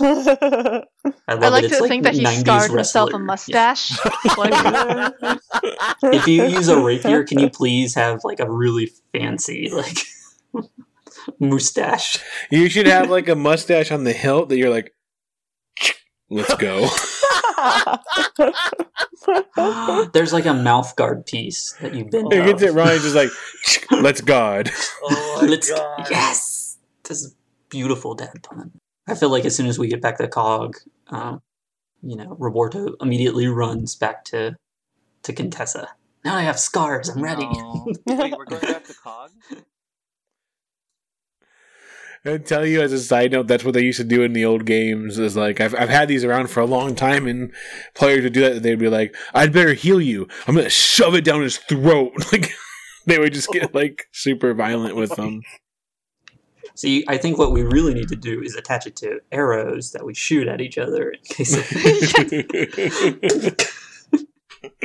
[0.00, 1.68] A- I, I love like it.
[1.70, 3.92] to It's think that he 90s scarred himself a mustache.
[4.36, 5.10] Yeah.
[6.02, 9.98] If you use a rapier, can you please have like a really fancy like
[11.38, 12.18] mustache?
[12.50, 14.94] You should have like a mustache on the hilt that you're like,
[16.30, 16.88] let's go.
[20.12, 22.32] There's like a mouth guard piece that you bend.
[22.32, 22.46] he up.
[22.46, 22.88] gets it wrong.
[22.88, 23.30] He's just like,
[24.02, 24.70] let's guard.
[25.02, 26.06] Oh Let's god.
[26.10, 27.34] yes, this is
[27.70, 28.72] beautiful dad pun.
[29.06, 30.76] I feel like as soon as we get back to Cog,
[31.08, 31.42] um,
[32.02, 34.56] you know, Roberto immediately runs back to
[35.22, 35.88] to Contessa.
[36.24, 37.08] Now I have scars.
[37.08, 37.44] I'm ready.
[37.44, 37.86] No.
[38.06, 39.30] Wait, we're going back to Cog?
[42.26, 44.46] I tell you as a side note, that's what they used to do in the
[44.46, 45.18] old games.
[45.18, 47.52] Is like I've I've had these around for a long time, and
[47.94, 48.62] players would do that.
[48.62, 50.26] They'd be like, "I'd better heal you.
[50.46, 52.52] I'm gonna shove it down his throat." Like
[53.06, 55.42] they would just get like super violent with them.
[56.76, 60.04] See, I think what we really need to do is attach it to arrows that
[60.04, 61.56] we shoot at each other in case.
[61.56, 61.64] Of,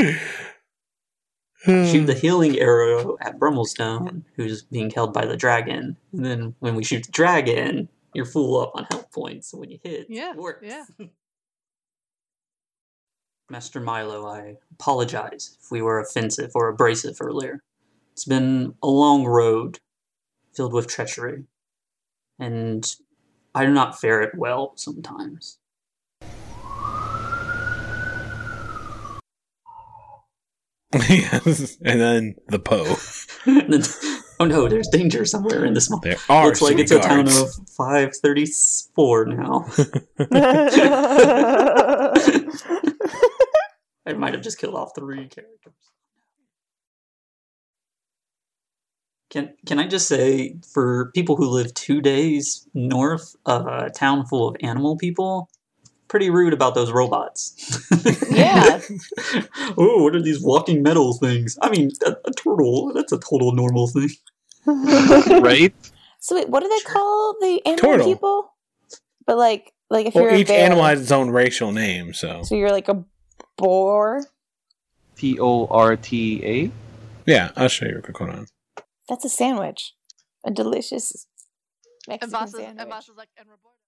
[1.66, 6.76] shoot the healing arrow at Brummelstone, who's being held by the dragon, and then when
[6.76, 9.50] we shoot the dragon, you're full up on health points.
[9.52, 10.66] So when you hit, Yeah, it works.
[10.66, 10.86] yeah.
[13.50, 17.64] Master Milo, I apologize if we were offensive or abrasive earlier.
[18.14, 19.80] It's been a long road
[20.56, 21.46] filled with treachery,
[22.40, 22.96] and
[23.54, 25.58] I do not fare it well sometimes.
[30.94, 32.96] yes, and then the Poe.
[34.42, 36.00] Oh no, there's danger somewhere in this small.
[36.00, 39.66] There are Looks like some it's a town of 534 now.
[44.06, 45.74] I might have just killed off three characters.
[49.30, 54.26] Can can I just say, for people who live two days north of a town
[54.26, 55.50] full of animal people,
[56.08, 57.54] pretty rude about those robots.
[58.32, 58.82] Yeah.
[59.78, 61.58] oh, what are these walking metal things?
[61.62, 62.92] I mean, a, a turtle.
[62.96, 64.10] That's a total normal thing.
[64.66, 65.74] right?
[66.20, 68.06] so wait, what do they call the animal Turtle.
[68.08, 68.54] people?
[69.28, 72.14] But like, like if Well, you're a each bear, animal has its own racial name,
[72.14, 73.04] so so you're like a
[73.58, 74.26] boar.
[75.18, 76.72] T O R T A.
[77.26, 77.52] yeah.
[77.56, 78.18] I'll show you real quick.
[78.18, 78.48] Hold on.
[79.10, 79.96] That's a sandwich,
[80.46, 81.26] a delicious
[82.08, 82.76] and Mexican Vasa's, sandwich.
[82.80, 83.79] and Vasa's like, and Roberto.